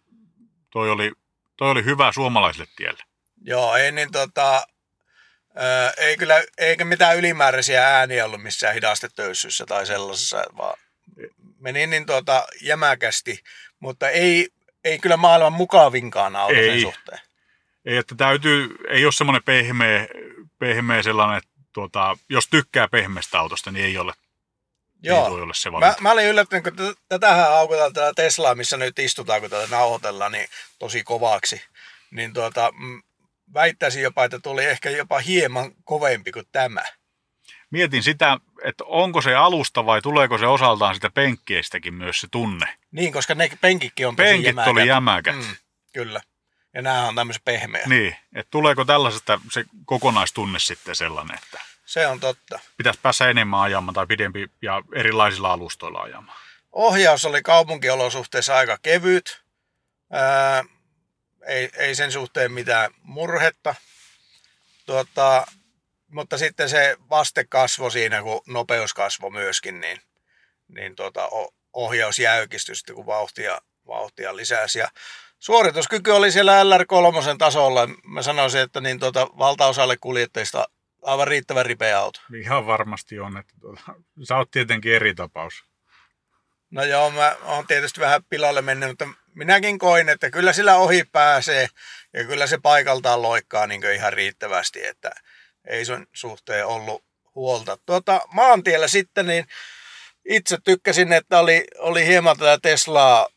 [0.72, 1.12] toi oli
[1.60, 3.04] toi oli hyvä suomalaiselle tielle.
[3.42, 4.68] Joo, ei niin tota,
[5.56, 10.80] ää, ei kyllä, eikä mitään ylimääräisiä ääniä ollut missään hidastetöysyssä tai sellaisessa, vaan
[11.60, 13.44] meni niin tota jämäkästi,
[13.80, 14.50] mutta ei,
[14.84, 16.70] ei kyllä maailman mukavinkaan auto ei.
[16.70, 17.20] sen suhteen.
[17.86, 20.08] Ei, että täytyy, ei ole semmoinen pehmeä,
[20.60, 24.14] pehmeä sellainen, että tuota, jos tykkää pehmeästä autosta, niin ei ole
[25.04, 25.38] Joo.
[25.38, 29.42] Ei ole se mä, mä, olin yllättynyt, kun tätähän aukotaan tätä Teslaa, missä nyt istutaan,
[29.42, 30.48] kun tätä nauhoitellaan, niin
[30.80, 31.62] tosi kovaksi.
[32.12, 32.74] Niin tuota,
[33.54, 36.82] väittäisin jopa, että tuli ehkä jopa hieman kovempi kuin tämä.
[37.72, 42.78] Mietin sitä, että onko se alusta vai tuleeko se osaltaan sitä penkkeistäkin myös se tunne.
[42.92, 44.72] Niin, koska ne penkitkin on tosi Penkit jämäkät.
[44.72, 45.36] oli jämäkät.
[45.36, 45.56] Mm,
[45.94, 46.22] kyllä.
[46.74, 47.84] Ja nämä on tämmöisen pehmeä.
[47.88, 52.60] Niin, että tuleeko tällaisesta se kokonaistunne sitten sellainen, että Se on totta.
[52.78, 56.38] pitäisi päässä enemmän ajamaan tai pidempi ja erilaisilla alustoilla ajamaan?
[56.72, 59.42] Ohjaus oli kaupunkiolosuhteissa aika kevyt.
[60.12, 60.64] Ää,
[61.48, 63.76] ei, ei sen suhteen mitään murhetta.
[64.86, 65.48] Tuota,
[66.08, 70.02] mutta sitten se vaste kasvo siinä, kun nopeus kasvoi myöskin, niin,
[70.68, 71.30] niin tuota,
[71.74, 74.80] ohjaus jäykistyi sitten, kun vauhtia, vauhtia lisäsi.
[74.80, 74.88] Ja
[75.40, 77.88] suorituskyky oli siellä LR3 tasolla.
[78.04, 80.68] Mä sanoisin, että niin tuota, valtaosalle kuljettajista
[81.02, 82.20] aivan riittävän ripeä auto.
[82.42, 83.82] Ihan varmasti on, että tuota,
[84.28, 85.64] sä oot tietenkin eri tapaus.
[86.72, 91.04] No joo, mä oon tietysti vähän pilalle mennyt, mutta minäkin koin, että kyllä sillä ohi
[91.12, 91.68] pääsee
[92.14, 95.12] ja kyllä se paikaltaan loikkaa niin ihan riittävästi, että
[95.68, 97.04] ei sen suhteen ollut
[97.36, 97.78] huolta.
[97.86, 99.46] Tuota, maantiellä sitten niin
[100.26, 103.28] itse tykkäsin, että oli, oli hieman tätä Teslaa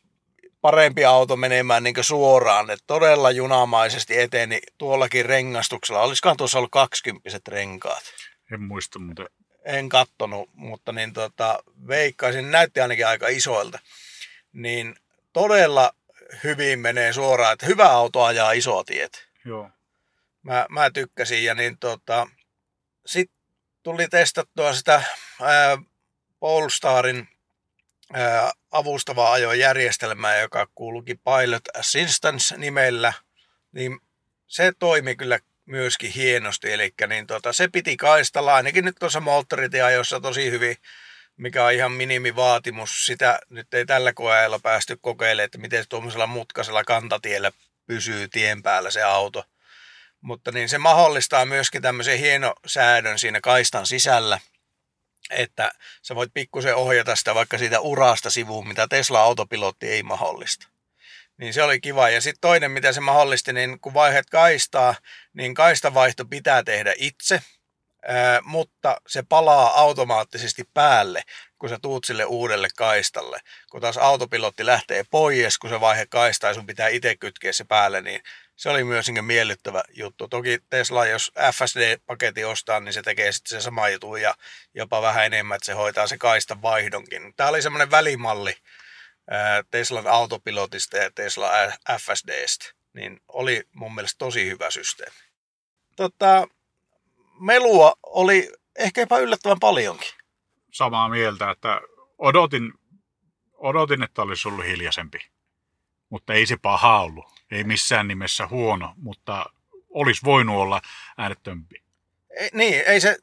[0.63, 6.01] parempi auto menemään niin suoraan, että todella junamaisesti eteni tuollakin rengastuksella.
[6.01, 8.03] Olisikohan tuossa ollut 20 renkaat?
[8.53, 9.27] En muista muuten.
[9.65, 13.79] en kattonut, mutta niin tota, veikkaisin, näytti ainakin aika isoilta.
[14.53, 14.95] Niin
[15.33, 15.93] todella
[16.43, 19.27] hyvin menee suoraan, että hyvä auto ajaa isoa tiet.
[19.45, 19.69] Joo.
[20.43, 22.27] Mä, mä tykkäsin ja niin tota,
[23.05, 23.37] sitten
[23.83, 25.03] tuli testattua sitä
[25.41, 25.77] ää,
[26.39, 27.27] Polestarin
[28.71, 33.13] avustavaa ajojärjestelmää, joka kuuluukin Pilot Assistance nimellä,
[33.71, 33.99] niin
[34.47, 40.19] se toimi kyllä myöskin hienosti, eli niin tota, se piti kaistalla ainakin nyt tuossa moottoritieajossa
[40.19, 40.77] tosi hyvin,
[41.37, 43.05] mikä on ihan minimivaatimus.
[43.05, 47.51] Sitä nyt ei tällä koeajalla päästy kokeilemaan, että miten tuommoisella mutkaisella kantatiellä
[47.87, 49.43] pysyy tien päällä se auto.
[50.21, 54.39] Mutta niin se mahdollistaa myöskin tämmöisen hienosäädön siinä kaistan sisällä,
[55.29, 55.71] että
[56.01, 60.67] sä voit pikkusen ohjata sitä vaikka siitä urasta sivuun, mitä Tesla autopilotti ei mahdollista.
[61.37, 62.09] Niin se oli kiva.
[62.09, 64.95] Ja sitten toinen, mitä se mahdollisti, niin kun vaiheet kaistaa,
[65.33, 67.41] niin kaistavaihto pitää tehdä itse,
[68.43, 71.23] mutta se palaa automaattisesti päälle,
[71.59, 73.39] kun sä tuut sille uudelle kaistalle.
[73.71, 77.63] Kun taas autopilotti lähtee pois, kun se vaihe kaistaa ja sun pitää itse kytkeä se
[77.63, 78.21] päälle, niin
[78.55, 80.27] se oli myös niin miellyttävä juttu.
[80.27, 84.35] Toki Tesla, jos FSD-paketti ostaa, niin se tekee sitten se sama juttu ja
[84.73, 87.33] jopa vähän enemmän, että se hoitaa se kaistan vaihdonkin.
[87.35, 88.55] Tämä oli semmoinen välimalli
[89.71, 91.51] Teslan autopilotista ja Tesla
[91.99, 95.17] FSDstä, niin oli mun mielestä tosi hyvä systeemi.
[95.95, 96.47] Tota,
[97.39, 100.09] melua oli ehkä jopa yllättävän paljonkin.
[100.71, 101.81] Samaa mieltä, että
[102.17, 102.73] odotin,
[103.53, 105.19] odotin, että olisi ollut hiljaisempi.
[106.09, 107.32] Mutta ei se paha ollut.
[107.53, 109.45] Ei missään nimessä huono, mutta
[109.89, 110.81] olisi voinut olla
[111.17, 111.83] äänettömpi.
[112.39, 113.17] Ei, niin, ei se,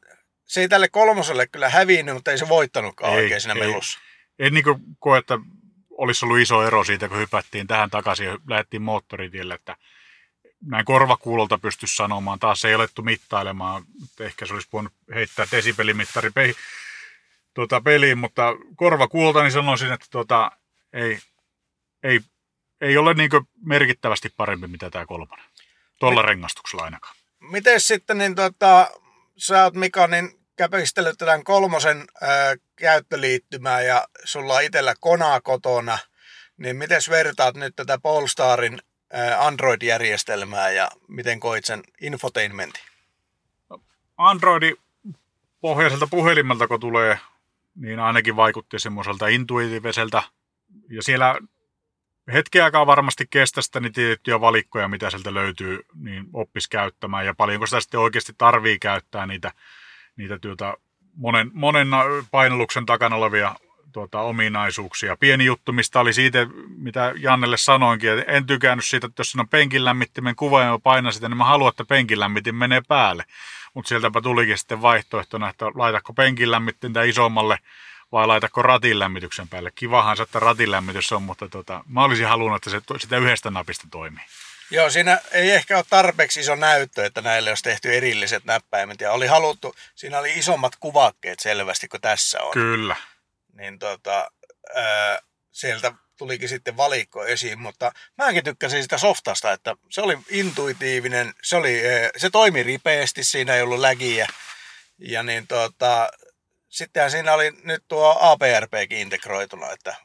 [0.44, 3.60] se ei tälle kolmoselle kyllä hävinnyt, mutta ei se voittanutkaan Ei, oikein siinä ei.
[3.60, 3.98] melussa.
[4.38, 4.64] En niin
[4.98, 5.38] koe, että
[5.90, 9.76] olisi ollut iso ero siitä, kun hypättiin tähän takaisin ja lähdettiin moottoritielle, että
[10.66, 12.38] näin korvakuulolta pystyisi sanomaan.
[12.38, 13.84] Taas ei alettu mittailemaan.
[14.20, 16.54] Ehkä se olisi voinut heittää desibelimittari pe-
[17.54, 18.42] tuota, peliin, mutta
[18.76, 20.52] korvakuulolta niin sanoisin, että tuota,
[20.92, 21.18] ei,
[22.02, 22.20] ei,
[22.80, 23.30] ei ole niin
[23.64, 25.44] merkittävästi parempi mitä tämä kolmonen.
[25.98, 27.16] Tuolla rengastuksella ainakaan.
[27.40, 28.90] Miten sitten, niin tota,
[29.36, 35.98] sä oot Mika, niin käpistellyt tämän kolmosen ää, käyttöliittymää ja sulla on itsellä konaa kotona,
[36.56, 38.78] niin miten vertaat nyt tätä Polestarin
[39.12, 42.82] ää, Android-järjestelmää ja miten koit sen infotainmentin?
[44.16, 44.76] Androidin
[45.60, 47.18] pohjaiselta puhelimelta, kun tulee,
[47.74, 50.22] niin ainakin vaikutti semmoiselta intuitiiviselta.
[50.90, 51.34] Ja siellä
[52.32, 57.26] hetken aikaa varmasti kestä sitä niin tiettyjä valikkoja, mitä sieltä löytyy, niin oppis käyttämään.
[57.26, 59.52] Ja paljonko sitä sitten oikeasti tarvii käyttää niitä,
[60.16, 60.74] niitä työtä,
[61.16, 61.88] monen, monen
[62.30, 63.54] painalluksen takana olevia
[63.92, 65.16] tuota, ominaisuuksia.
[65.16, 69.42] Pieni juttu, mistä oli siitä, mitä Jannelle sanoinkin, että en tykännyt siitä, että jos siinä
[69.42, 73.24] on penkin lämmittimen kuva ja painan sitä, niin mä haluan, että penkin lämmitin menee päälle.
[73.74, 77.58] Mutta sieltäpä tulikin sitten vaihtoehtona, että laitatko penkin lämmittintä isommalle
[78.12, 79.70] vai laitatko ratin lämmityksen päälle.
[79.74, 83.50] Kivahan se, että ratin lämmitys on, mutta tota, mä olisin halunnut, että se sitä yhdestä
[83.50, 84.24] napista toimii.
[84.70, 89.00] Joo, siinä ei ehkä ole tarpeeksi iso näyttö, että näille olisi tehty erilliset näppäimet.
[89.00, 92.52] Ja oli haluttu, siinä oli isommat kuvakkeet selvästi kuin tässä on.
[92.52, 92.96] Kyllä.
[93.52, 94.30] niin tota,
[94.74, 95.18] ää,
[95.52, 101.56] sieltä tulikin sitten valikko esiin, mutta mäkin tykkäsin sitä softasta, että se oli intuitiivinen, se,
[101.56, 101.82] oli,
[102.16, 104.26] se toimi ripeästi, siinä ei ollut lägiä.
[104.98, 106.10] Ja niin tota,
[106.70, 109.96] sittenhän siinä oli nyt tuo APRPkin integroituna, että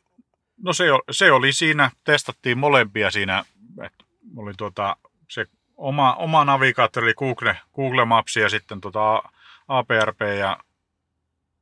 [0.63, 3.45] No se, se oli siinä, testattiin molempia siinä,
[3.83, 4.03] että
[4.37, 4.95] oli tuota,
[5.29, 5.45] se
[5.77, 9.23] oma, oma navigaattori, eli Google, Google Maps ja sitten tota
[9.67, 10.57] APRP ja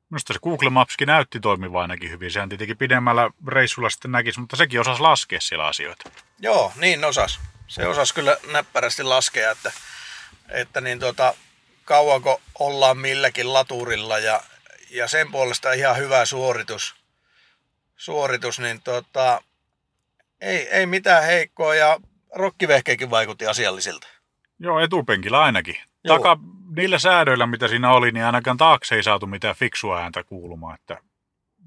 [0.10, 2.32] Minusta se Google Mapskin näytti toimiva ainakin hyvin.
[2.32, 6.10] Sehän tietenkin pidemmällä reissulla sitten näkisi, mutta sekin osasi laskea siellä asioita.
[6.40, 7.40] joo, niin osas.
[7.68, 9.72] Se osasi kyllä näppärästi laskea, että,
[10.50, 11.34] että niin tota,
[11.86, 14.42] kauanko ollaan milläkin laturilla ja,
[14.94, 16.96] ja sen puolesta ihan hyvä suoritus.
[17.96, 19.42] Suoritus, niin tota,
[20.42, 22.00] ei, ei mitään heikkoa ja
[22.36, 24.08] rokkivehkeekin vaikutti asiallisilta.
[24.60, 25.76] Joo, etupenkillä ainakin.
[26.04, 26.18] Joo.
[26.18, 26.38] Taka,
[26.76, 30.76] niillä säädöillä, mitä siinä oli, niin ainakaan taakse ei saatu mitään fiksua ääntä kuulumaan.
[30.76, 30.98] Että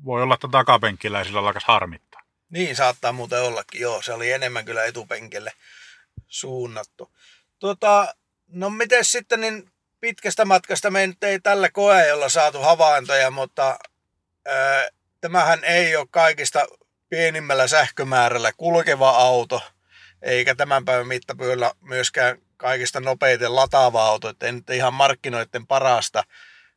[0.04, 2.22] voi olla, että takapenkillä sillä alkas harmittaa.
[2.50, 4.02] Niin saattaa muuten ollakin, joo.
[4.02, 5.52] Se oli enemmän kyllä etupenkille
[6.28, 7.12] suunnattu.
[7.58, 8.14] Tota,
[8.48, 9.70] no miten sitten niin
[10.06, 13.78] pitkästä matkasta me nyt ei tällä koeajolla saatu havaintoja, mutta
[14.46, 14.88] ää,
[15.20, 16.66] tämähän ei ole kaikista
[17.08, 19.62] pienimmällä sähkömäärällä kulkeva auto,
[20.22, 26.24] eikä tämän päivän mittapyöllä myöskään kaikista nopeiten lataava auto, että ei nyt ihan markkinoiden parasta,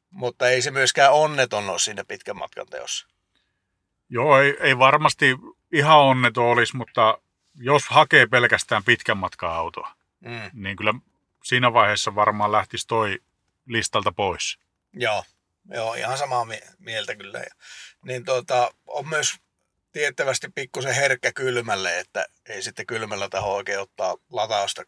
[0.09, 3.07] mutta ei se myöskään onneton ole siinä pitkän matkan teossa.
[4.09, 5.35] Joo, ei, ei varmasti
[5.73, 7.17] ihan onneton olisi, mutta
[7.55, 10.51] jos hakee pelkästään pitkän matkan autoa, Mm.
[10.53, 10.93] niin kyllä
[11.49, 13.19] siinä vaiheessa varmaan lähtisi toi
[13.65, 14.59] listalta pois.
[14.93, 15.23] Joo,
[15.71, 17.39] joo, ihan samaa mie- mieltä kyllä.
[17.39, 17.55] Ja,
[18.05, 19.35] niin tota, on myös
[19.91, 24.83] tiettävästi pikkusen herkkä kylmälle, että ei sitten kylmällä taho oikein ottaa latausta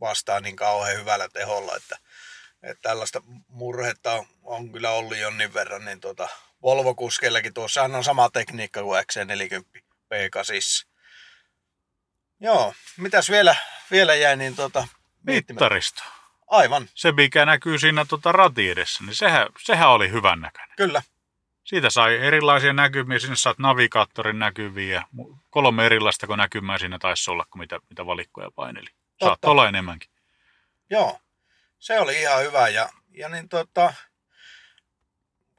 [0.00, 1.98] vastaan niin kauhean hyvällä teholla, että,
[2.62, 6.28] että tällaista murhetta on, on kyllä ollut jonnin verran, niin tota,
[6.62, 9.80] Volvo-kuskeillakin tuossahan on sama tekniikka kuin XC40
[10.14, 10.86] P8.
[12.40, 13.56] Joo, mitäs vielä,
[13.90, 14.88] vielä jäi niin tota,
[15.26, 16.02] Mittaristo.
[16.46, 20.76] Aivan, Se, mikä näkyy siinä tota rati edessä, niin sehän, sehän oli hyvän näköinen.
[20.76, 21.02] kyllä.
[21.64, 25.02] Siitä sai erilaisia näkymiä, sinne saat navigaattorin näkyviä
[25.50, 28.86] kolme erilaista kun näkymää siinä taisi olla, kuin mitä, mitä valikkoja paineli.
[29.24, 30.10] Saat olla enemmänkin.
[30.90, 31.18] Joo,
[31.78, 33.94] se oli ihan hyvä ja, ja niin tota,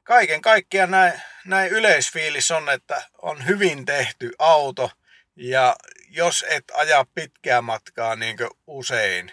[0.02, 1.12] kaiken kaikkiaan näin,
[1.44, 4.90] näin yleisfiilis on, että on hyvin tehty auto
[5.36, 5.76] ja
[6.08, 8.36] jos et aja pitkää matkaa niin
[8.66, 9.32] usein,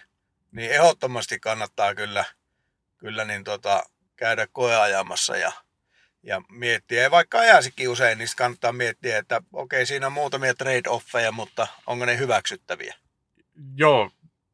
[0.52, 2.26] niin ehdottomasti kannattaa kyllä,
[2.98, 3.84] kyllä niin tota,
[4.16, 5.52] käydä koeajamassa ja,
[6.24, 7.02] ja miettiä.
[7.02, 12.06] Ja vaikka ajaisikin usein, niin kannattaa miettiä, että okei, siinä on muutamia trade-offeja, mutta onko
[12.06, 12.96] ne hyväksyttäviä?
[13.76, 14.12] Joo,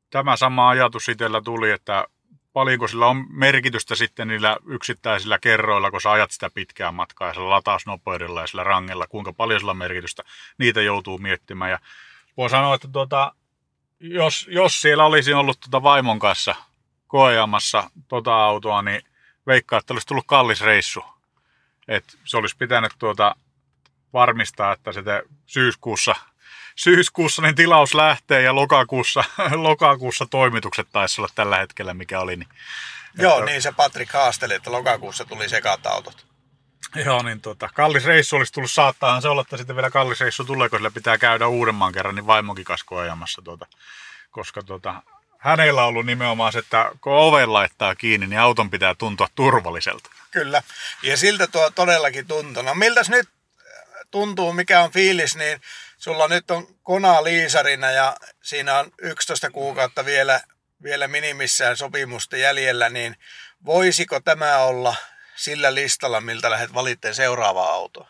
[0.09, 2.07] tämä sama ajatus itsellä tuli, että
[2.53, 7.33] paljonko sillä on merkitystä sitten niillä yksittäisillä kerroilla, kun sä ajat sitä pitkää matkaa ja
[7.33, 10.23] sillä latausnopeudella ja sillä rangella, kuinka paljon sillä on merkitystä,
[10.57, 11.71] niitä joutuu miettimään.
[11.71, 11.79] Ja
[12.37, 13.33] voi sanoa, että tuota,
[13.99, 16.55] jos, jos siellä olisi ollut tuota vaimon kanssa
[17.07, 19.01] koeamassa tota autoa, niin
[19.47, 21.05] veikkaa, että olisi tullut kallis reissu.
[21.87, 23.35] Et se olisi pitänyt tuota
[24.13, 26.15] varmistaa, että sitä syyskuussa
[26.75, 29.23] syyskuussa niin tilaus lähtee ja lokakuussa,
[29.55, 32.35] lokakuussa toimitukset taisi olla tällä hetkellä, mikä oli.
[32.35, 32.47] Niin,
[33.19, 36.26] Joo, että- niin se Patrick haasteli, että lokakuussa tuli sekat autot.
[36.95, 40.43] Joo, niin tota, kallis reissu olisi tullut, saattaahan se olla, että sitten vielä kallis reissu
[40.43, 43.67] tulee, kun sillä pitää käydä uudemman kerran, niin vaimokin kasko ajamassa, tuota,
[44.31, 45.03] koska tuota,
[45.37, 50.09] hänellä on ollut nimenomaan se, että kun oven laittaa kiinni, niin auton pitää tuntua turvalliselta.
[50.31, 50.63] Kyllä.
[51.03, 52.63] Ja siltä tuo todellakin tuntuu.
[52.63, 53.29] No miltäs nyt
[54.11, 55.61] tuntuu, mikä on fiilis, niin
[55.97, 60.41] sulla nyt on Kona liisarina ja siinä on 11 kuukautta vielä,
[60.83, 63.17] vielä minimissään sopimusta jäljellä, niin
[63.65, 64.95] voisiko tämä olla
[65.37, 68.07] sillä listalla, miltä lähdet valitteen seuraavaa autoa?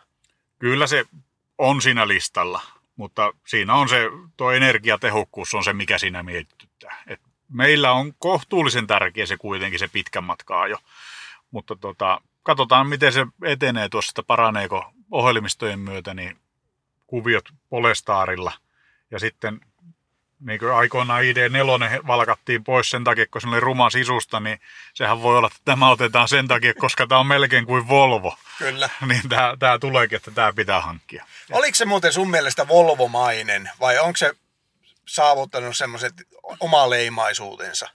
[0.58, 1.04] Kyllä se
[1.58, 2.60] on siinä listalla,
[2.96, 4.02] mutta siinä on se,
[4.36, 7.02] tuo energiatehokkuus on se, mikä siinä mietityttää.
[7.06, 10.78] Et meillä on kohtuullisen tärkeä se kuitenkin se pitkän matkaa jo,
[11.50, 16.36] mutta tota, katsotaan miten se etenee tuossa, että paraneeko ohjelmistojen myötä niin
[17.06, 18.52] kuviot Polestarilla
[19.10, 19.60] ja sitten
[20.40, 24.60] niin kuin aikoinaan ID4 valkattiin pois sen takia, kun se oli ruma sisusta, niin
[24.94, 28.36] sehän voi olla, että tämä otetaan sen takia, koska tämä on melkein kuin Volvo.
[28.58, 28.90] Kyllä.
[29.08, 31.24] Niin tämä, tämä tuleekin, että tämä pitää hankkia.
[31.50, 34.32] Oliko se muuten sun mielestä Volvomainen vai onko se
[35.08, 36.14] saavuttanut semmoiset
[36.60, 37.88] omaleimaisuutensa?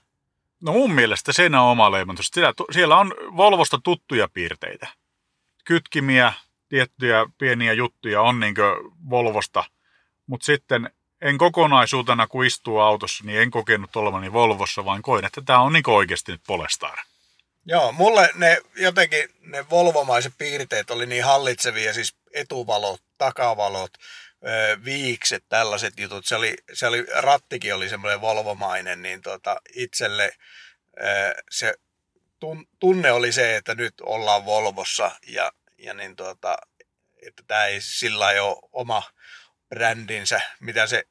[0.60, 2.30] No mun mielestä siinä on oma leimantus.
[2.34, 4.88] Siellä, siellä on Volvosta tuttuja piirteitä.
[5.64, 6.32] Kytkimiä,
[6.68, 8.54] tiettyjä pieniä juttuja on niin
[9.10, 9.64] Volvosta,
[10.26, 10.90] mutta sitten
[11.24, 15.72] en kokonaisuutena, kun istuu autossa, niin en kokenut olevani Volvossa, vaan koin, että tämä on
[15.72, 16.98] niin oikeasti nyt Polestar.
[17.66, 23.92] Joo, mulle ne jotenkin ne volvomaiset piirteet oli niin hallitsevia, siis etuvalot, takavalot,
[24.84, 26.26] viikset, tällaiset jutut.
[26.26, 30.32] Se oli, se oli, rattikin oli semmoinen volvomainen, niin tota, itselle
[31.50, 31.74] se
[32.40, 36.56] tun, tunne oli se, että nyt ollaan Volvossa ja, ja niin tota,
[37.26, 39.02] että tämä ei sillä ole oma
[39.68, 41.04] brändinsä, mitä se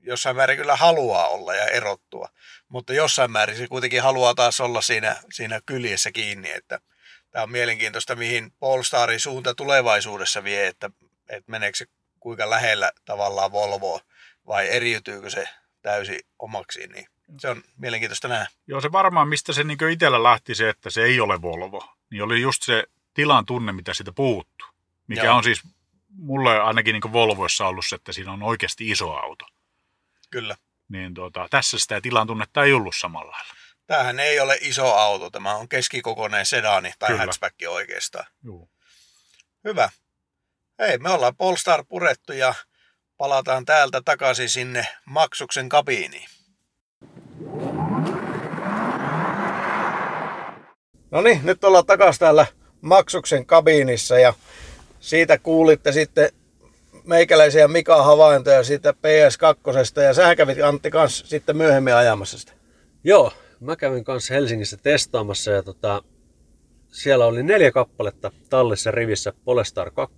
[0.00, 2.28] jossain määrin kyllä haluaa olla ja erottua
[2.70, 6.80] mutta jossain määrin se kuitenkin haluaa taas olla siinä, siinä kyljessä kiinni, että
[7.30, 10.90] tämä on mielenkiintoista, mihin Polestarin suunta tulevaisuudessa vie, että,
[11.28, 11.86] että meneekö se
[12.20, 14.00] kuinka lähellä tavallaan Volvoa
[14.46, 15.48] vai eriytyykö se
[15.82, 17.06] täysin omaksi, niin
[17.38, 18.46] se on mielenkiintoista nähdä.
[18.66, 22.22] Joo, se varmaan, mistä se niin itsellä lähti se, että se ei ole Volvo, niin
[22.22, 22.84] oli just se
[23.14, 24.68] tilan tunne, mitä siitä puuttuu.
[25.06, 25.36] Mikä Joo.
[25.36, 25.62] on siis
[26.08, 29.46] mulle ainakin niin Volvoissa ollut se, että siinä on oikeasti iso auto.
[30.30, 30.56] Kyllä.
[30.88, 33.54] Niin tuota, tässä sitä tilan tunnetta ei ollut samalla lailla.
[33.86, 37.20] Tämähän ei ole iso auto, tämä on keskikokoinen sedani tai Kyllä.
[37.20, 38.26] hatchback oikeastaan.
[38.44, 38.68] Joo.
[39.64, 39.90] Hyvä.
[40.78, 42.54] Hei, me ollaan Polestar purettu ja
[43.16, 46.28] palataan täältä takaisin sinne maksuksen kabiiniin.
[51.10, 52.46] No niin, nyt ollaan takaisin täällä
[52.80, 54.34] maksuksen kabiinissa ja
[55.00, 56.32] siitä kuulitte sitten
[57.10, 62.52] meikäläisiä Mika havaintoja siitä PS2 ja sähän kävit Antti kanssa sitten myöhemmin ajamassa sitä.
[63.04, 66.02] Joo, mä kävin kanssa Helsingissä testaamassa ja tota,
[66.88, 70.16] siellä oli neljä kappaletta tallissa rivissä Polestar 2.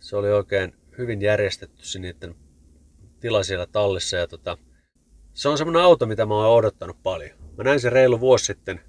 [0.00, 2.34] Se oli oikein hyvin järjestetty se niiden
[3.20, 4.58] tila siellä tallissa ja tota,
[5.34, 7.38] se on semmoinen auto, mitä mä oon odottanut paljon.
[7.56, 8.80] Mä näin sen reilu vuosi sitten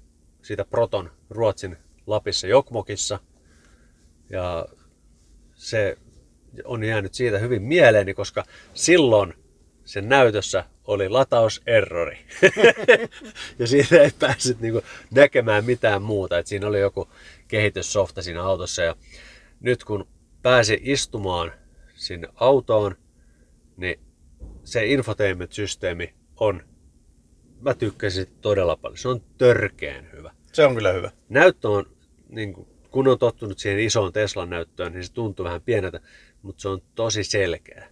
[0.42, 1.76] siitä Proton Ruotsin
[2.06, 3.18] Lapissa Jokmokissa
[4.30, 4.66] ja
[5.54, 5.98] se
[6.64, 8.44] on jäänyt siitä hyvin mieleeni, koska
[8.74, 9.34] silloin
[9.84, 12.18] sen näytössä oli latauserrori.
[13.58, 16.38] ja siitä ei päässyt niinku näkemään mitään muuta.
[16.38, 17.08] Et siinä oli joku
[17.48, 18.82] kehityssofta siinä autossa.
[18.82, 18.96] Ja
[19.60, 20.08] nyt kun
[20.42, 21.52] pääsi istumaan
[21.94, 22.96] sinne autoon,
[23.76, 24.00] niin
[24.64, 26.62] se infotainment-systeemi on,
[27.60, 28.98] mä tykkäsin todella paljon.
[28.98, 30.34] Se on törkeen hyvä.
[30.52, 31.10] Se on kyllä hyvä.
[31.28, 31.86] Näyttö on,
[32.28, 32.54] niin
[32.90, 36.00] kun on tottunut siihen isoon Teslan näyttöön, niin se tuntuu vähän pieneltä,
[36.42, 37.88] mutta se on tosi selkeä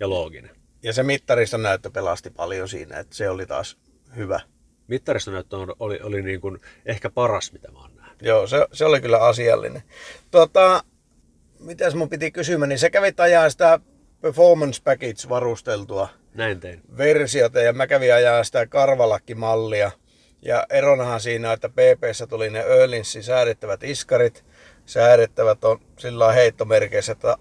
[0.00, 0.56] ja looginen.
[0.82, 3.78] Ja se mittariston näyttö pelasti paljon siinä, että se oli taas
[4.16, 4.40] hyvä.
[4.86, 8.22] Mittaristonäyttö on, oli, oli niin kuin ehkä paras, mitä mä oon nähnyt.
[8.22, 9.82] Joo, se, se oli kyllä asiallinen.
[10.30, 10.84] Tota,
[11.58, 13.80] mitäs mun piti kysyä, niin se kävit ajaa sitä
[14.20, 16.82] Performance Package varusteltua Näin tein.
[16.96, 19.90] versiota ja mä kävin ajaa sitä karvalakkimallia.
[20.42, 24.44] Ja eronahan siinä, että PPssä tuli ne Öhlinssin säädettävät iskarit.
[24.86, 27.36] Säädettävät on sillä heittomerkeissä, että,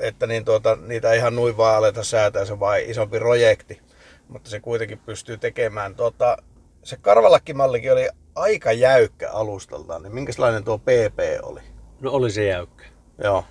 [0.00, 3.80] että niin tuota, niitä ei ihan nuin vaan aleta säätää, se on vain isompi projekti.
[4.28, 5.94] Mutta se kuitenkin pystyy tekemään.
[5.94, 6.36] Tota,
[6.82, 11.60] se karvalakkimallikin oli aika jäykkä alustaltaan, niin minkälainen tuo PP oli?
[12.00, 12.84] No oli se jäykkä,
[13.24, 13.44] Joo,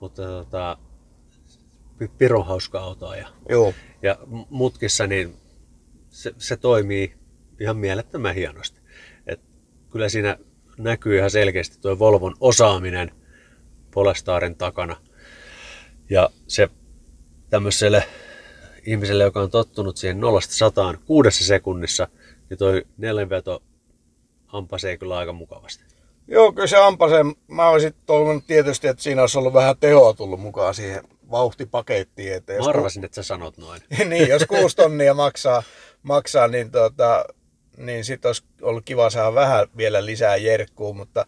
[0.00, 0.78] mutta tota,
[1.98, 3.16] pi- pirun hauska autoa.
[3.16, 4.18] Ja, joo, ja
[4.50, 5.36] mutkissa niin
[6.08, 7.14] se, se toimii
[7.60, 8.80] ihan mielettömän hienosti.
[9.26, 9.40] Et
[9.90, 10.38] kyllä siinä
[10.78, 13.10] näkyy ihan selkeästi tuo Volvon osaaminen
[13.94, 14.96] Polestarin takana.
[16.10, 16.68] Ja se
[17.50, 18.04] tämmöiselle
[18.86, 22.08] ihmiselle, joka on tottunut siihen 0 sataan kuudessa sekunnissa,
[22.50, 23.62] niin toi neljänveto
[24.52, 25.84] ampasee kyllä aika mukavasti.
[26.28, 27.34] Joo, kyllä se ampaseen.
[27.48, 32.32] Mä olisin toivonut tietysti, että siinä olisi ollut vähän tehoa tullut mukaan siihen vauhtipakettiin.
[32.32, 33.82] Että jos Mä arvasin, että sä sanot noin.
[34.08, 35.62] niin, jos kuusi tonnia maksaa,
[36.02, 37.24] maksaa niin, tota,
[37.76, 41.26] niin sitten olisi ollut kiva saada vähän vielä lisää jerkkuu, mutta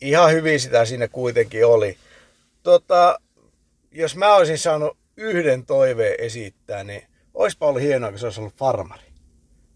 [0.00, 1.96] ihan hyvin sitä siinä kuitenkin oli.
[2.62, 3.18] Tota,
[3.92, 7.02] jos mä olisin saanut yhden toiveen esittää, niin
[7.34, 9.02] olisipa ollut hienoa, kun se olisi ollut farmari.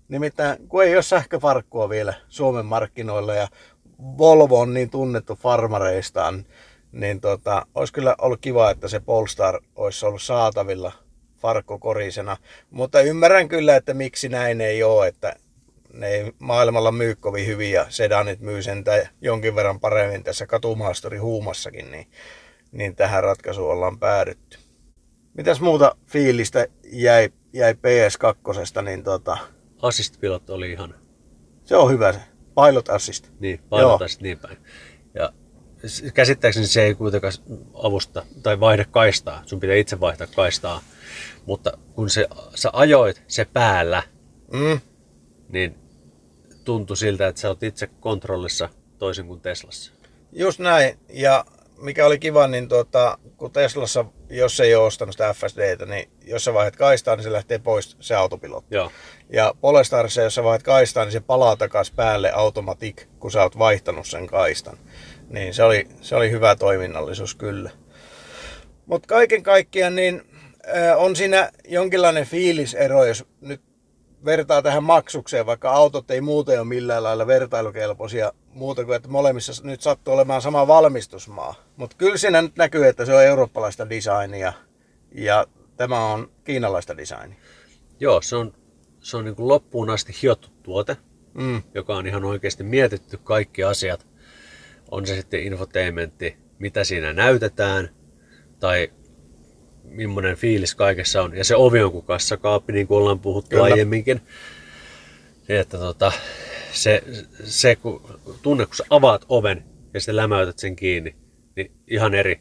[0.09, 3.49] Nimittäin, kun ei ole sähköfarkkua vielä Suomen markkinoilla ja
[4.19, 6.47] Volvo on niin tunnettu farmareistaan,
[6.93, 10.93] niin tota, olisi kyllä ollut kiva, että se Polestar olisi ollut saatavilla
[11.39, 12.37] farkkokorisena.
[12.71, 15.37] Mutta ymmärrän kyllä, että miksi näin ei ole, että
[15.93, 21.19] ne ei maailmalla myy kovin hyvin ja sedanit myy sentään jonkin verran paremmin tässä katumaasturi
[21.19, 22.07] huumassakin, niin,
[22.77, 24.59] niin tähän ratkaisuun ollaan päädytty.
[25.35, 29.39] Mitäs muuta fiilistä jäi, jäi PS2, niin tota,
[29.83, 30.95] Assist Pilot oli ihan
[31.67, 32.21] se on hyvä se.
[32.67, 33.29] Pilot assist.
[33.41, 34.59] niin, painotaisi niin päin.
[35.15, 35.33] Ja
[36.15, 37.33] käsittääkseni se ei kuitenkaan
[37.75, 39.43] avusta tai vaihda kaistaa.
[39.47, 40.81] Sun pitää itse vaihtaa kaistaa.
[41.47, 44.03] Mutta kun se, sä ajoit se päällä,
[44.53, 44.81] Mm,
[45.49, 45.75] niin
[46.65, 48.69] tuntui siltä, että sä oot itse kontrollissa
[48.99, 49.93] toisin kuin Teslassa.
[50.33, 50.99] just näin.
[51.09, 51.45] Ja
[51.81, 56.45] mikä oli kiva, niin tuota, kun Teslassa, jos ei ole ostanut sitä FSDtä, niin jos
[56.45, 58.75] sä vaihdat kaistaa, niin se lähtee pois se autopilotti.
[58.75, 58.91] Joo.
[59.33, 63.59] Ja Polestarissa, jos sä vaihdat kaistaa, niin se palaa takaisin päälle automatic, kun sä oot
[63.59, 64.79] vaihtanut sen kaistan.
[65.29, 67.71] Niin se oli, se oli hyvä toiminnallisuus kyllä.
[68.87, 70.23] Mutta kaiken kaikkiaan niin
[70.97, 73.61] on siinä jonkinlainen fiilisero, jos nyt
[74.25, 79.65] vertaa tähän maksukseen, vaikka autot ei muuten ole millään lailla vertailukelpoisia muuta kuin, että molemmissa
[79.65, 81.55] nyt sattuu olemaan sama valmistusmaa.
[81.77, 84.53] Mutta kyllä siinä nyt näkyy, että se on eurooppalaista designia
[85.15, 85.47] ja
[85.77, 87.39] tämä on kiinalaista designia.
[88.01, 88.53] Joo, se on,
[89.01, 90.97] se on niin kuin loppuun asti hiottu tuote,
[91.35, 91.63] Mm.
[91.75, 94.07] joka on ihan oikeasti mietitty kaikki asiat.
[94.91, 97.89] On se sitten infotainmentti, mitä siinä näytetään,
[98.61, 98.93] tai
[99.89, 101.37] millainen fiilis kaikessa on.
[101.37, 103.65] Ja se ovi on kuin kassakaappi, niin kuin ollaan puhuttu Kyllä.
[103.65, 104.21] aiemminkin.
[105.49, 106.13] Että tota,
[106.73, 107.03] se,
[107.45, 109.65] se kun, tunne, kun sä avaat oven
[109.95, 111.17] ja sitten lämäytät sen kiinni,
[111.57, 112.41] niin ihan eri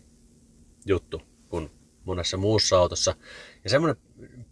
[0.85, 1.71] juttu kuin
[2.03, 3.15] monessa muussa autossa.
[3.63, 4.03] Ja semmoinen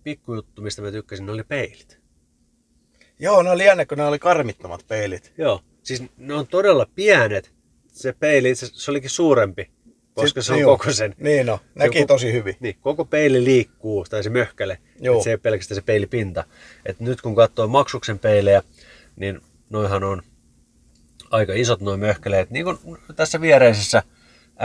[0.04, 2.00] pikkujuttu, mistä mä tykkäsin, ne oli peilit.
[3.20, 5.34] Joo, ne oli jännä, kun ne oli karmittomat peilit.
[5.38, 7.54] Joo, siis ne on todella pienet.
[7.88, 9.72] Se peili, asiassa se olikin suurempi,
[10.14, 10.78] koska se on joo.
[10.78, 11.16] kokoisen.
[11.18, 12.56] Niin no, näki Joku- tosi hyvin.
[12.60, 14.78] Niin, koko peili liikkuu, tai se möhkäle.
[15.24, 16.44] Se ei ole pelkästään se peilipinta.
[16.86, 18.64] Et nyt kun katsoo maksuksen peilejä,
[19.16, 20.22] niin noihan on
[21.32, 22.50] aika isot noin möhkäleet.
[22.50, 22.78] Niin kuin
[23.16, 24.04] tässä viereisessä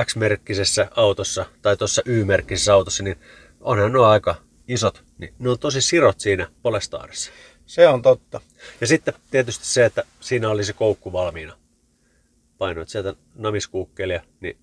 [0.04, 3.16] X-merkkisessä autossa tai tuossa Y-merkkisessä autossa, niin
[3.60, 4.34] onhan nuo aika
[4.68, 5.04] isot.
[5.18, 7.30] Niin ne on tosi sirot siinä Polestarissa.
[7.66, 8.40] Se on totta.
[8.80, 11.56] Ja sitten tietysti se, että siinä oli se koukku valmiina.
[12.58, 14.58] Painoit sieltä namiskuukkelia, niin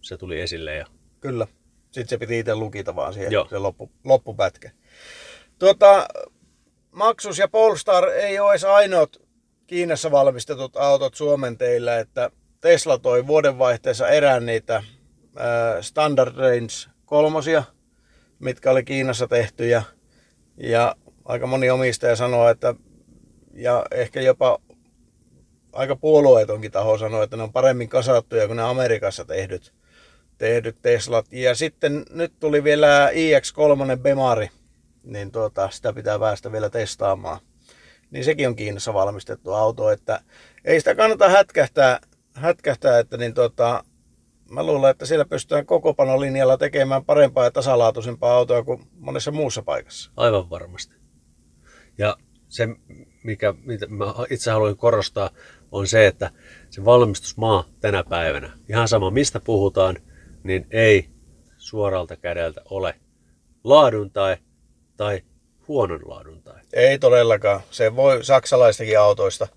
[0.00, 0.86] se tuli esille ja
[1.20, 1.46] Kyllä.
[1.90, 3.46] Sitten se piti itse lukita vaan siihen, Joo.
[3.48, 4.70] se loppu, loppupätkä.
[5.58, 6.08] Tuota,
[6.90, 9.16] Maxus ja Polestar ei ole edes ainoat
[9.66, 12.30] Kiinassa valmistetut autot Suomen teillä, että
[12.60, 14.82] Tesla toi vuodenvaihteessa erään niitä
[15.36, 17.62] ää, Standard Range kolmosia,
[18.38, 19.82] mitkä oli Kiinassa tehty ja,
[20.56, 22.74] ja aika moni omistaja sanoo, että
[23.54, 24.58] ja ehkä jopa
[25.72, 29.79] aika puolueetonkin taho sanoo, että ne on paremmin kasattuja kuin ne Amerikassa tehdyt
[30.40, 31.26] tehdyt Teslat.
[31.32, 34.48] Ja sitten nyt tuli vielä iX3 Bemari,
[35.04, 37.40] niin tuota, sitä pitää päästä vielä testaamaan.
[38.10, 40.20] Niin sekin on Kiinassa valmistettu auto, että
[40.64, 42.00] ei sitä kannata hätkähtää,
[42.34, 43.84] hätkähtää että niin tuota,
[44.50, 49.62] mä luulen, että siellä pystytään koko panolinjalla tekemään parempaa ja tasalaatuisempaa autoa kuin monessa muussa
[49.62, 50.10] paikassa.
[50.16, 50.94] aivan varmasti.
[51.98, 52.16] Ja
[52.48, 52.68] se,
[53.24, 55.30] mikä mitä mä itse haluan korostaa,
[55.72, 56.30] on se, että
[56.70, 59.96] se valmistusmaa tänä päivänä, ihan sama mistä puhutaan,
[60.44, 61.08] niin ei
[61.58, 62.94] suoralta kädeltä ole
[63.64, 64.36] laadun tai,
[64.96, 65.22] tai
[65.68, 66.60] huonon laadun tai.
[66.72, 67.60] Ei todellakaan.
[67.70, 69.48] Se voi saksalaistakin autoista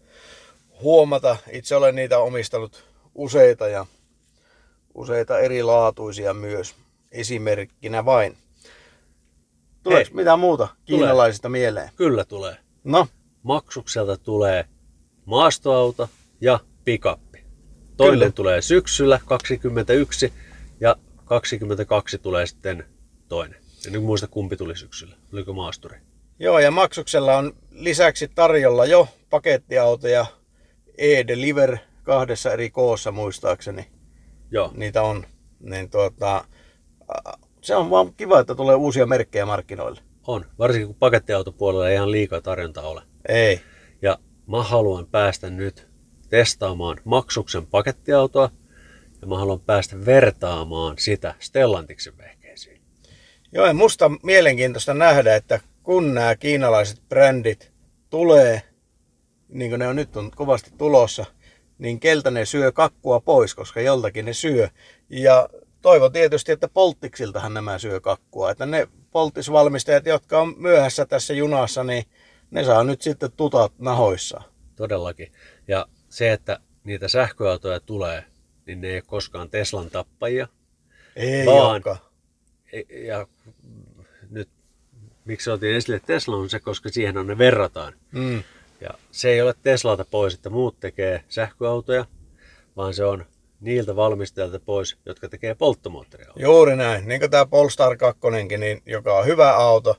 [0.82, 1.38] huomata.
[1.52, 2.84] Itse olen niitä omistanut
[3.16, 3.86] useita ja
[4.94, 6.76] useita erilaatuisia myös
[7.12, 8.38] esimerkkinä vain.
[9.84, 10.16] Tuleeko Hei.
[10.16, 11.90] mitä muuta kiinalaisista mieleen?
[11.96, 12.58] Kyllä tulee.
[12.84, 13.08] No,
[13.44, 14.66] maksukselta tulee
[15.26, 16.10] maastoauto
[16.42, 17.44] ja pikappi.
[17.98, 18.32] Toinen Kyllä.
[18.32, 20.32] tulee syksyllä 21 ja
[21.26, 22.86] 22 tulee sitten
[23.28, 23.59] toinen.
[23.88, 25.15] En nyt muista kumpi tuli syksyllä.
[25.34, 25.97] Oliko maasturi?
[26.39, 30.26] joo ja maksuksella on lisäksi tarjolla jo pakettiautoja
[30.97, 33.88] e-deliver kahdessa eri koossa muistaakseni.
[34.51, 35.26] Joo, Niitä on.
[35.59, 36.45] Niin tuota,
[37.61, 40.01] se on vaan kiva, että tulee uusia merkkejä markkinoille.
[40.28, 40.45] on.
[40.59, 43.01] Varsinkin kun pakettiautopuolella ei ihan liikaa tarjontaa ole.
[43.28, 43.61] Ei.
[44.01, 45.88] Ja mä haluan päästä nyt
[46.30, 48.49] testaamaan maksuksen pakettiautoa
[49.24, 52.82] ja mä haluan päästä vertaamaan sitä Stellantiksen vehkeisiin.
[53.51, 57.71] Joo, ja musta on mielenkiintoista nähdä, että kun nämä kiinalaiset brändit
[58.09, 58.61] tulee,
[59.49, 61.26] niin kuin ne on nyt on kovasti tulossa,
[61.78, 64.69] niin keltä ne syö kakkua pois, koska joltakin ne syö.
[65.09, 65.49] Ja
[65.82, 68.51] toivon tietysti, että polttiksiltahan nämä syö kakkua.
[68.51, 72.05] Että ne polttisvalmistajat, jotka on myöhässä tässä junassa, niin
[72.51, 74.45] ne saa nyt sitten tutat nahoissaan.
[74.76, 75.32] Todellakin.
[75.67, 78.24] Ja se, että niitä sähköautoja tulee,
[78.66, 80.47] niin ne ei ole koskaan Teslan tappajia.
[81.16, 81.97] Ei Vaan- olekaan.
[82.74, 83.28] E- Ja
[84.30, 84.49] nyt
[85.26, 87.93] miksi otin esille Tesla on se, koska siihen on ne verrataan.
[88.11, 88.43] Mm.
[88.82, 92.05] Ja se ei ole Teslalta pois, että muut tekee sähköautoja,
[92.76, 93.26] vaan se on
[93.59, 96.43] niiltä valmistajilta pois, jotka tekee polttomoottoriautoja.
[96.45, 98.22] Juuri näin, niin kuin tämä Polestar 2,
[98.57, 99.95] niin, joka on hyvä auto.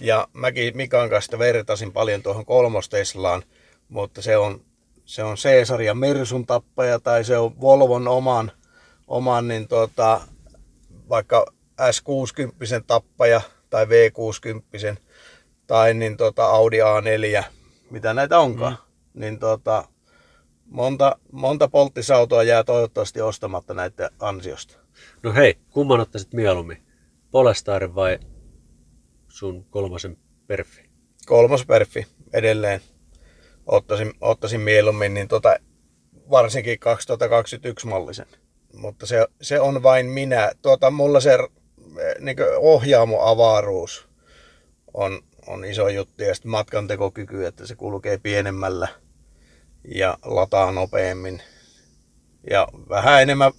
[0.00, 3.42] Ja mäkin Mikan kanssa vertasin paljon tuohon kolmosteslaan,
[3.88, 4.64] mutta se on,
[5.04, 8.52] se on Caesaria Mersun tappaja tai se on Volvon oman,
[9.06, 10.20] oman niin tota,
[11.08, 11.46] vaikka
[11.80, 13.40] S60 tappaja
[13.70, 15.00] tai V60
[15.66, 17.44] tai niin tota Audi A4,
[17.90, 18.72] mitä näitä onkaan.
[18.72, 19.20] Mm.
[19.20, 19.88] Niin tota,
[20.66, 24.76] monta, monta polttisautoa jää toivottavasti ostamatta näiden ansiosta.
[25.22, 26.86] No hei, kumman ottaisit mieluummin?
[27.30, 28.18] Polestarin vai
[29.28, 30.84] sun kolmosen perfi?
[31.26, 32.80] kolmas perfi edelleen
[33.66, 35.56] ottaisin, ottaisin mieluummin, niin tota,
[36.30, 38.26] varsinkin 2021 mallisen.
[38.74, 40.52] Mutta se, se on vain minä.
[40.62, 41.38] Tuota, mulla se
[42.20, 44.08] niin ohjaamo avaruus
[44.94, 48.88] on, on iso juttu ja sitten matkantekokyky, että se kulkee pienemmällä
[49.94, 51.42] ja lataa nopeammin.
[52.50, 53.52] Ja vähän enemmän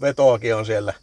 [0.00, 0.94] vetoakin on siellä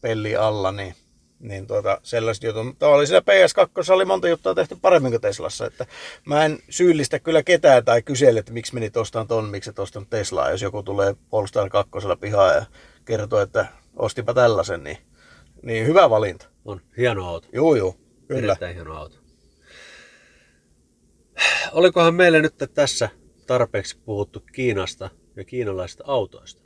[0.00, 0.94] pelli alla, niin
[1.40, 2.66] niin tuota, sellaiset jutut.
[2.66, 5.66] Mutta oli siinä PS2 oli monta juttua tehty paremmin kuin Teslassa.
[5.66, 5.86] Että
[6.24, 10.10] mä en syyllistä kyllä ketään tai kysele, että miksi menit ostamaan ton, miksi et ostanut
[10.10, 10.50] Teslaa.
[10.50, 12.66] Jos joku tulee Polestar 2 pihaan ja
[13.04, 13.66] kertoo, että
[13.96, 14.98] ostipa tällaisen, niin,
[15.62, 16.46] niin hyvä valinta.
[16.64, 17.48] On hieno auto.
[17.52, 17.96] Juu, juu.
[18.28, 18.52] Kyllä.
[18.52, 19.16] Erittäin hieno auto.
[21.72, 23.08] Olikohan meille nyt tässä
[23.46, 26.62] tarpeeksi puhuttu Kiinasta ja kiinalaisista autoista?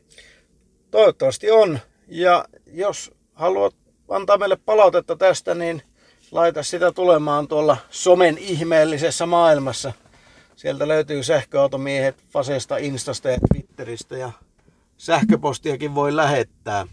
[0.91, 1.79] Toivottavasti on.
[2.09, 3.75] Ja jos haluat
[4.13, 5.83] antaa meille palautetta tästä, niin
[6.31, 9.93] laita sitä tulemaan tuolla somen ihmeellisessä maailmassa.
[10.57, 14.33] Sieltä löytyy sähköautomiehet Fasesta, Instasta ja Twitteristä ja
[14.97, 16.87] sähköpostiakin voi lähettää.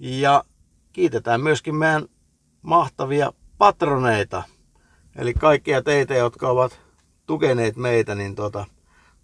[0.00, 0.44] Ja
[0.92, 2.06] kiitetään myöskin meidän
[2.62, 4.42] mahtavia patroneita.
[5.16, 6.80] Eli kaikkia teitä, jotka ovat
[7.26, 8.64] tukeneet meitä niin tuota,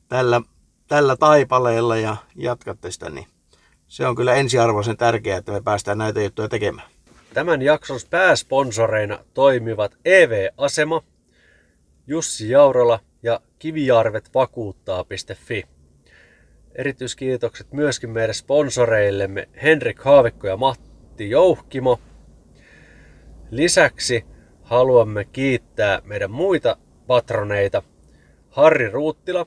[0.09, 0.41] tällä,
[0.89, 3.27] tällä taipaleella ja jatkatte sitä, niin
[3.89, 6.96] se on kyllä ensiarvoisen tärkeää, että me päästään näitä juttuja tekemään.
[7.37, 11.03] Tämän jakson pääsponsoreina toimivat EV-asema,
[12.07, 15.65] Jussi Jaurola ja Kivijarvet vakuuttaa.fi.
[16.75, 22.01] Erityiskiitokset myöskin meidän sponsoreillemme Henrik Haavikko ja Matti Jouhkimo.
[23.51, 24.25] Lisäksi
[24.63, 26.77] haluamme kiittää meidän muita
[27.07, 27.83] patroneita
[28.51, 29.47] Harri Ruuttila,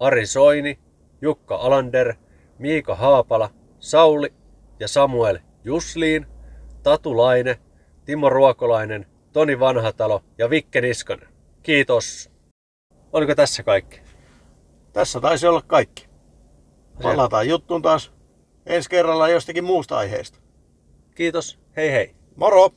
[0.00, 0.78] Ari Soini,
[1.22, 2.14] Jukka Alander,
[2.58, 4.34] Miika Haapala, Sauli
[4.80, 6.33] ja Samuel Jusliin,
[6.84, 7.58] Tatu Laine,
[8.04, 11.28] Timo Ruokolainen, Toni Vanhatalo ja Vikke Niskanen.
[11.62, 12.30] Kiitos.
[13.12, 14.00] Oliko tässä kaikki?
[14.92, 16.08] Tässä taisi olla kaikki.
[17.02, 18.12] Palataan juttuun taas
[18.66, 20.38] ensi kerralla jostakin muusta aiheesta.
[21.14, 21.58] Kiitos.
[21.76, 22.14] Hei hei.
[22.36, 22.70] Moro!